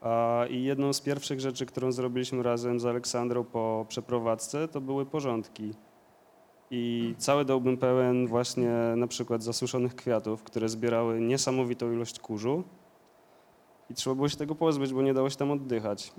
A, 0.00 0.44
I 0.50 0.62
jedną 0.62 0.92
z 0.92 1.00
pierwszych 1.00 1.40
rzeczy, 1.40 1.66
którą 1.66 1.92
zrobiliśmy 1.92 2.42
razem 2.42 2.80
z 2.80 2.86
Aleksandrą 2.86 3.44
po 3.44 3.86
przeprowadzce, 3.88 4.68
to 4.68 4.80
były 4.80 5.06
porządki. 5.06 5.74
I 6.70 7.14
cały 7.18 7.44
dom 7.44 7.62
był 7.62 7.76
pełen 7.76 8.26
właśnie 8.26 8.70
na 8.96 9.06
przykład 9.06 9.42
zasuszonych 9.42 9.94
kwiatów, 9.94 10.42
które 10.42 10.68
zbierały 10.68 11.20
niesamowitą 11.20 11.92
ilość 11.92 12.18
kurzu. 12.18 12.64
I 13.90 13.94
trzeba 13.94 14.16
było 14.16 14.28
się 14.28 14.36
tego 14.36 14.54
pozbyć, 14.54 14.92
bo 14.92 15.02
nie 15.02 15.14
dało 15.14 15.30
się 15.30 15.36
tam 15.36 15.50
oddychać. 15.50 16.12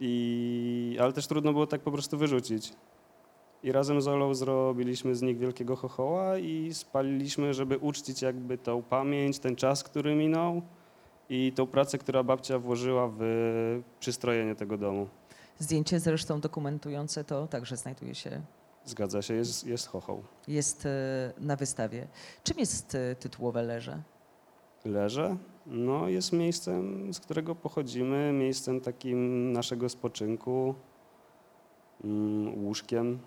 I, 0.00 0.96
ale 1.00 1.12
też 1.12 1.26
trudno 1.26 1.52
było 1.52 1.66
tak 1.66 1.80
po 1.80 1.90
prostu 1.92 2.18
wyrzucić. 2.18 2.72
I 3.62 3.72
razem 3.72 4.02
z 4.02 4.08
Olą 4.08 4.34
zrobiliśmy 4.34 5.14
z 5.14 5.22
nich 5.22 5.38
wielkiego 5.38 5.76
chochoła 5.76 6.38
i 6.38 6.74
spaliliśmy, 6.74 7.54
żeby 7.54 7.78
uczcić 7.78 8.22
jakby 8.22 8.58
tą 8.58 8.82
pamięć, 8.82 9.38
ten 9.38 9.56
czas, 9.56 9.84
który 9.84 10.14
minął 10.14 10.62
i 11.28 11.52
tą 11.52 11.66
pracę, 11.66 11.98
która 11.98 12.22
babcia 12.22 12.58
włożyła 12.58 13.10
w 13.18 13.22
przystrojenie 14.00 14.54
tego 14.54 14.78
domu. 14.78 15.08
Zdjęcie 15.58 16.00
zresztą 16.00 16.40
dokumentujące 16.40 17.24
to 17.24 17.46
także 17.46 17.76
znajduje 17.76 18.14
się. 18.14 18.40
Zgadza 18.84 19.22
się, 19.22 19.34
jest, 19.34 19.66
jest 19.66 19.86
chochoł. 19.86 20.22
Jest 20.48 20.86
e, 20.86 21.32
na 21.38 21.56
wystawie. 21.56 22.06
Czym 22.44 22.58
jest 22.58 22.94
e, 22.94 23.14
tytułowe 23.14 23.62
leże? 23.62 24.02
Leże? 24.84 25.36
No, 25.66 26.08
jest 26.08 26.32
miejscem, 26.32 27.14
z 27.14 27.20
którego 27.20 27.54
pochodzimy, 27.54 28.32
miejscem 28.32 28.80
takim 28.80 29.52
naszego 29.52 29.88
spoczynku, 29.88 30.74
mm, 32.04 32.64
łóżkiem. 32.64 33.18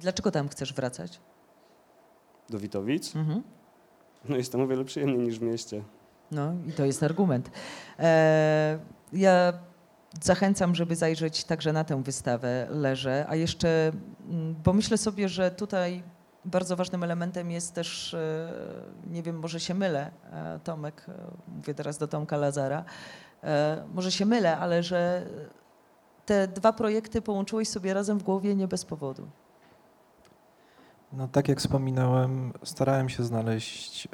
Dlaczego 0.00 0.30
tam 0.30 0.48
chcesz 0.48 0.74
wracać? 0.74 1.20
Do 2.50 2.58
Witowic? 2.58 3.16
Mhm. 3.16 3.42
No 4.28 4.36
jest 4.36 4.52
tam 4.52 4.60
o 4.60 4.66
wiele 4.66 4.84
przyjemniej 4.84 5.18
niż 5.18 5.38
w 5.38 5.42
mieście. 5.42 5.82
No 6.30 6.52
i 6.68 6.72
to 6.72 6.84
jest 6.84 7.02
argument. 7.02 7.50
E, 7.98 8.78
ja 9.12 9.52
zachęcam, 10.22 10.74
żeby 10.74 10.96
zajrzeć 10.96 11.44
także 11.44 11.72
na 11.72 11.84
tę 11.84 12.02
wystawę 12.02 12.66
Leże, 12.70 13.26
a 13.28 13.36
jeszcze, 13.36 13.92
mm, 14.30 14.54
bo 14.64 14.72
myślę 14.72 14.98
sobie, 14.98 15.28
że 15.28 15.50
tutaj 15.50 16.02
bardzo 16.46 16.76
ważnym 16.76 17.02
elementem 17.02 17.50
jest 17.50 17.74
też, 17.74 18.14
e, 18.14 18.50
nie 19.10 19.22
wiem, 19.22 19.38
może 19.38 19.60
się 19.60 19.74
mylę, 19.74 20.10
e, 20.32 20.60
Tomek, 20.64 21.06
e, 21.08 21.12
mówię 21.56 21.74
teraz 21.74 21.98
do 21.98 22.08
Tomka 22.08 22.36
Lazara, 22.36 22.84
może 23.94 24.12
się 24.12 24.26
mylę, 24.26 24.58
ale 24.58 24.82
że 24.82 25.26
te 26.26 26.48
dwa 26.48 26.72
projekty 26.72 27.22
połączyłeś 27.22 27.68
sobie 27.68 27.94
razem 27.94 28.18
w 28.18 28.22
głowie 28.22 28.54
nie 28.54 28.68
bez 28.68 28.84
powodu. 28.84 29.28
No 31.12 31.28
tak 31.28 31.48
jak 31.48 31.58
wspominałem, 31.58 32.52
starałem 32.64 33.08
się 33.08 33.24
znaleźć 33.24 34.08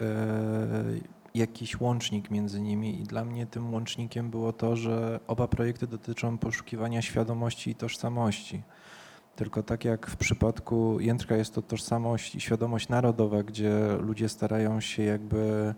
jakiś 1.34 1.80
łącznik 1.80 2.30
między 2.30 2.60
nimi 2.60 3.00
i 3.00 3.04
dla 3.04 3.24
mnie 3.24 3.46
tym 3.46 3.74
łącznikiem 3.74 4.30
było 4.30 4.52
to, 4.52 4.76
że 4.76 5.20
oba 5.26 5.48
projekty 5.48 5.86
dotyczą 5.86 6.38
poszukiwania 6.38 7.02
świadomości 7.02 7.70
i 7.70 7.74
tożsamości. 7.74 8.62
Tylko 9.36 9.62
tak 9.62 9.84
jak 9.84 10.06
w 10.06 10.16
przypadku 10.16 11.00
Jędrka 11.00 11.36
jest 11.36 11.54
to 11.54 11.62
tożsamość 11.62 12.34
i 12.34 12.40
świadomość 12.40 12.88
narodowa, 12.88 13.42
gdzie 13.42 13.72
ludzie 14.00 14.28
starają 14.28 14.80
się 14.80 15.02
jakby 15.02 15.74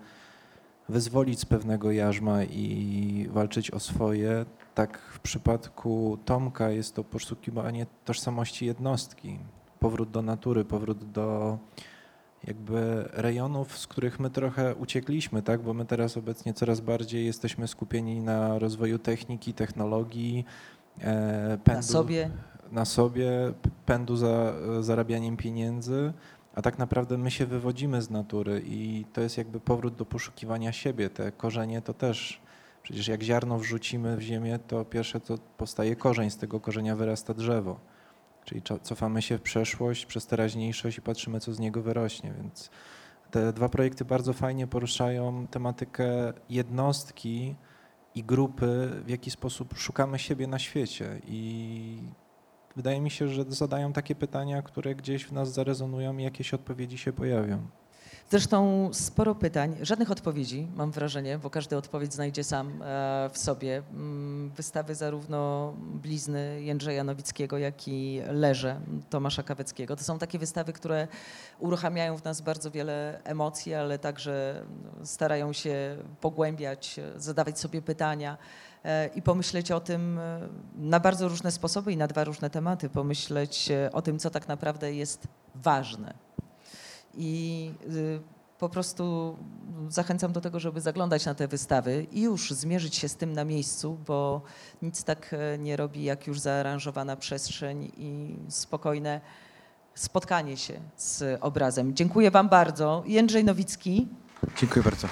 wyzwolić 0.89 1.41
z 1.41 1.45
pewnego 1.45 1.93
jarzma 1.93 2.45
i 2.45 3.29
walczyć 3.31 3.71
o 3.71 3.81
swoje, 3.81 4.45
tak 4.75 4.99
w 4.99 5.21
przypadku 5.21 6.19
Tomka 6.25 6.71
jest 6.71 6.95
to 6.95 7.05
poszukiwanie 7.05 7.87
tożsamości 8.05 8.67
jednostki, 8.67 9.39
powrót 9.81 10.11
do 10.11 10.23
natury, 10.23 10.65
powrót 10.65 11.11
do 11.13 11.59
jakby 12.47 13.09
rejonów, 13.13 13.79
z 13.79 13.87
których 13.87 14.21
my 14.21 14.31
trochę 14.31 14.75
uciekliśmy, 14.75 15.43
tak? 15.43 15.63
bo 15.63 15.75
my 15.75 15.85
teraz 15.85 16.17
obecnie 16.17 16.55
coraz 16.55 16.81
bardziej 16.81 17.27
jesteśmy 17.27 17.69
skupieni 17.69 18.21
na 18.21 18.59
rozwoju 18.59 18.99
techniki, 18.99 19.55
technologii, 19.55 20.45
e, 21.01 21.59
pędu, 21.65 21.79
na 21.79 21.83
sobie 21.83 22.31
na 22.75 22.85
sobie, 22.85 23.31
pędu 23.87 24.17
za 24.17 24.53
zarabianiem 24.81 25.37
pieniędzy, 25.37 26.13
a 26.55 26.63
tak 26.63 26.79
naprawdę 26.79 27.19
my 27.19 27.31
się 27.31 27.47
wywodzimy 27.47 28.03
z 28.03 28.11
natury 28.11 28.63
i 28.67 29.05
to 29.13 29.21
jest 29.21 29.39
jakby 29.39 29.61
powrót 29.61 29.95
do 29.95 30.05
poszukiwania 30.05 30.73
siebie. 30.73 31.11
Te 31.11 31.33
korzenie 31.33 31.83
to 31.83 31.95
też, 31.95 32.41
przecież 32.83 33.09
jak 33.09 33.23
ziarno 33.23 33.59
wrzucimy 33.59 34.17
w 34.17 34.21
ziemię, 34.21 34.59
to 34.69 34.85
pierwsze 34.85 35.21
to 35.21 35.39
powstaje 35.57 35.97
korzeń, 35.97 36.31
z 36.31 36.37
tego 36.37 36.61
korzenia 36.61 36.97
wyrasta 36.97 37.35
drzewo. 37.35 37.81
Czyli 38.45 38.63
cofamy 38.83 39.23
się 39.23 39.39
w 39.39 39.43
przeszłość 39.43 40.07
przez 40.07 40.27
teraźniejszość 40.27 40.99
i 40.99 41.03
patrzymy, 41.03 41.41
co 41.41 41.53
z 41.53 41.59
niego 41.59 41.83
wyrośnie, 41.83 42.33
więc 42.43 42.71
te 43.31 43.53
dwa 43.53 43.69
projekty 43.69 44.05
bardzo 44.05 44.33
fajnie 44.33 44.67
poruszają 44.67 45.47
tematykę 45.47 46.33
jednostki 46.51 47.55
i 48.15 48.25
grupy, 48.25 48.91
w 49.05 49.09
jaki 49.09 49.31
sposób 49.31 49.79
szukamy 49.79 50.19
siebie 50.19 50.47
na 50.47 50.59
świecie 50.59 51.21
i 51.27 51.99
wydaje 52.77 53.01
mi 53.01 53.11
się, 53.11 53.29
że 53.29 53.45
zadają 53.49 53.93
takie 53.93 54.15
pytania, 54.15 54.63
które 54.63 54.95
gdzieś 54.95 55.25
w 55.25 55.33
nas 55.33 55.53
zarezonują 55.53 56.17
i 56.19 56.23
jakieś 56.23 56.55
odpowiedzi 56.55 56.99
się 56.99 57.13
pojawią. 57.13 57.59
Zresztą 58.31 58.89
sporo 58.93 59.35
pytań, 59.35 59.77
żadnych 59.83 60.11
odpowiedzi, 60.11 60.67
mam 60.77 60.91
wrażenie, 60.91 61.39
bo 61.39 61.51
każdy 61.51 61.77
odpowiedź 61.77 62.15
znajdzie 62.15 62.45
sam 62.45 62.83
e, 62.83 63.31
w 63.33 63.39
sobie. 63.39 63.83
Mm, 63.93 64.51
wystawy 64.51 64.95
zarówno 64.95 65.73
Blizny 65.79 66.63
Jędrzeja 66.63 67.05
Nowickiego, 67.05 67.59
jak 67.59 67.89
i 67.89 68.21
Leże 68.31 68.81
Tomasza 69.11 69.43
Kaweckiego. 69.43 69.97
To 69.97 70.05
są 70.05 70.19
takie 70.19 70.39
wystawy, 70.39 70.73
które 70.73 71.09
uruchamiają 71.59 72.17
w 72.17 72.25
nas 72.25 72.41
bardzo 72.41 72.71
wiele 72.71 73.21
emocji, 73.25 73.75
ale 73.75 73.99
także 73.99 74.65
starają 75.03 75.53
się 75.53 75.97
pogłębiać, 76.21 77.01
zadawać 77.17 77.59
sobie 77.59 77.83
pytania 77.83 78.39
i 79.15 79.23
pomyśleć 79.23 79.71
o 79.71 79.81
tym 79.81 80.19
e, 80.19 80.49
na 80.77 81.01
bardzo 81.01 81.29
różne 81.29 81.51
sposoby 81.51 81.93
i 81.93 81.97
na 81.97 82.07
dwa 82.07 82.25
różne 82.25 82.51
tematy, 82.51 82.91
pomyśleć 82.91 83.71
e, 83.71 83.93
o 83.93 84.03
tym, 84.03 84.19
co 84.19 84.31
tak 84.31 84.49
naprawdę 84.49 84.95
jest 84.95 85.29
ważne. 85.55 86.15
I 87.15 87.71
y, 87.93 88.21
po 88.59 88.69
prostu 88.69 89.37
zachęcam 89.89 90.33
do 90.33 90.41
tego, 90.41 90.61
żeby 90.61 90.81
zaglądać 90.81 91.27
na 91.27 91.35
te 91.35 91.49
wystawy 91.49 92.07
i 92.13 92.23
już 92.23 92.51
zmierzyć 92.51 92.97
się 92.97 93.09
z 93.09 93.17
tym 93.17 93.33
na 93.33 93.45
miejscu, 93.45 93.99
bo 94.07 94.43
nic 94.83 95.05
tak 95.05 95.31
e, 95.33 95.59
nie 95.59 95.77
robi, 95.77 96.05
jak 96.05 96.27
już 96.27 96.41
zaaranżowana 96.41 97.17
przestrzeń 97.17 97.93
i 97.97 98.37
spokojne 98.49 99.21
spotkanie 99.95 100.57
się 100.57 100.81
z 100.97 101.39
obrazem. 101.41 101.95
Dziękuję 101.95 102.31
Wam 102.31 102.49
bardzo. 102.49 103.03
Jędrzej 103.07 103.45
Nowicki. 103.45 104.09
Dziękuję 104.57 104.83
bardzo. 104.83 105.09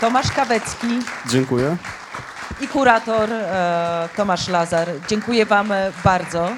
Tomasz 0.00 0.32
Kawecki. 0.32 0.88
Dziękuję 1.30 1.76
i 2.60 2.68
kurator 2.68 3.32
e, 3.32 4.08
Tomasz 4.16 4.48
Lazar. 4.48 4.88
Dziękuję 5.08 5.46
Wam 5.46 5.72
bardzo. 6.04 6.48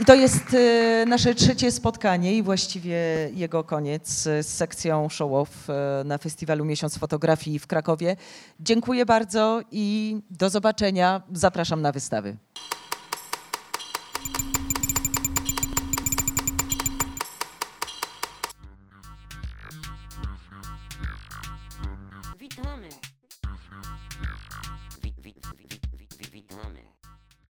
I 0.00 0.04
to 0.04 0.14
jest 0.14 0.54
e, 0.54 1.04
nasze 1.06 1.34
trzecie 1.34 1.70
spotkanie 1.70 2.34
i 2.34 2.42
właściwie 2.42 2.96
jego 3.34 3.64
koniec 3.64 4.26
e, 4.26 4.42
z 4.42 4.48
sekcją 4.48 5.08
show-off 5.08 5.48
e, 5.68 6.04
na 6.04 6.18
festiwalu 6.18 6.64
Miesiąc 6.64 6.98
Fotografii 6.98 7.58
w 7.58 7.66
Krakowie. 7.66 8.16
Dziękuję 8.60 9.06
bardzo 9.06 9.60
i 9.70 10.16
do 10.30 10.50
zobaczenia. 10.50 11.22
Zapraszam 11.32 11.82
na 11.82 11.92
wystawy. 11.92 12.36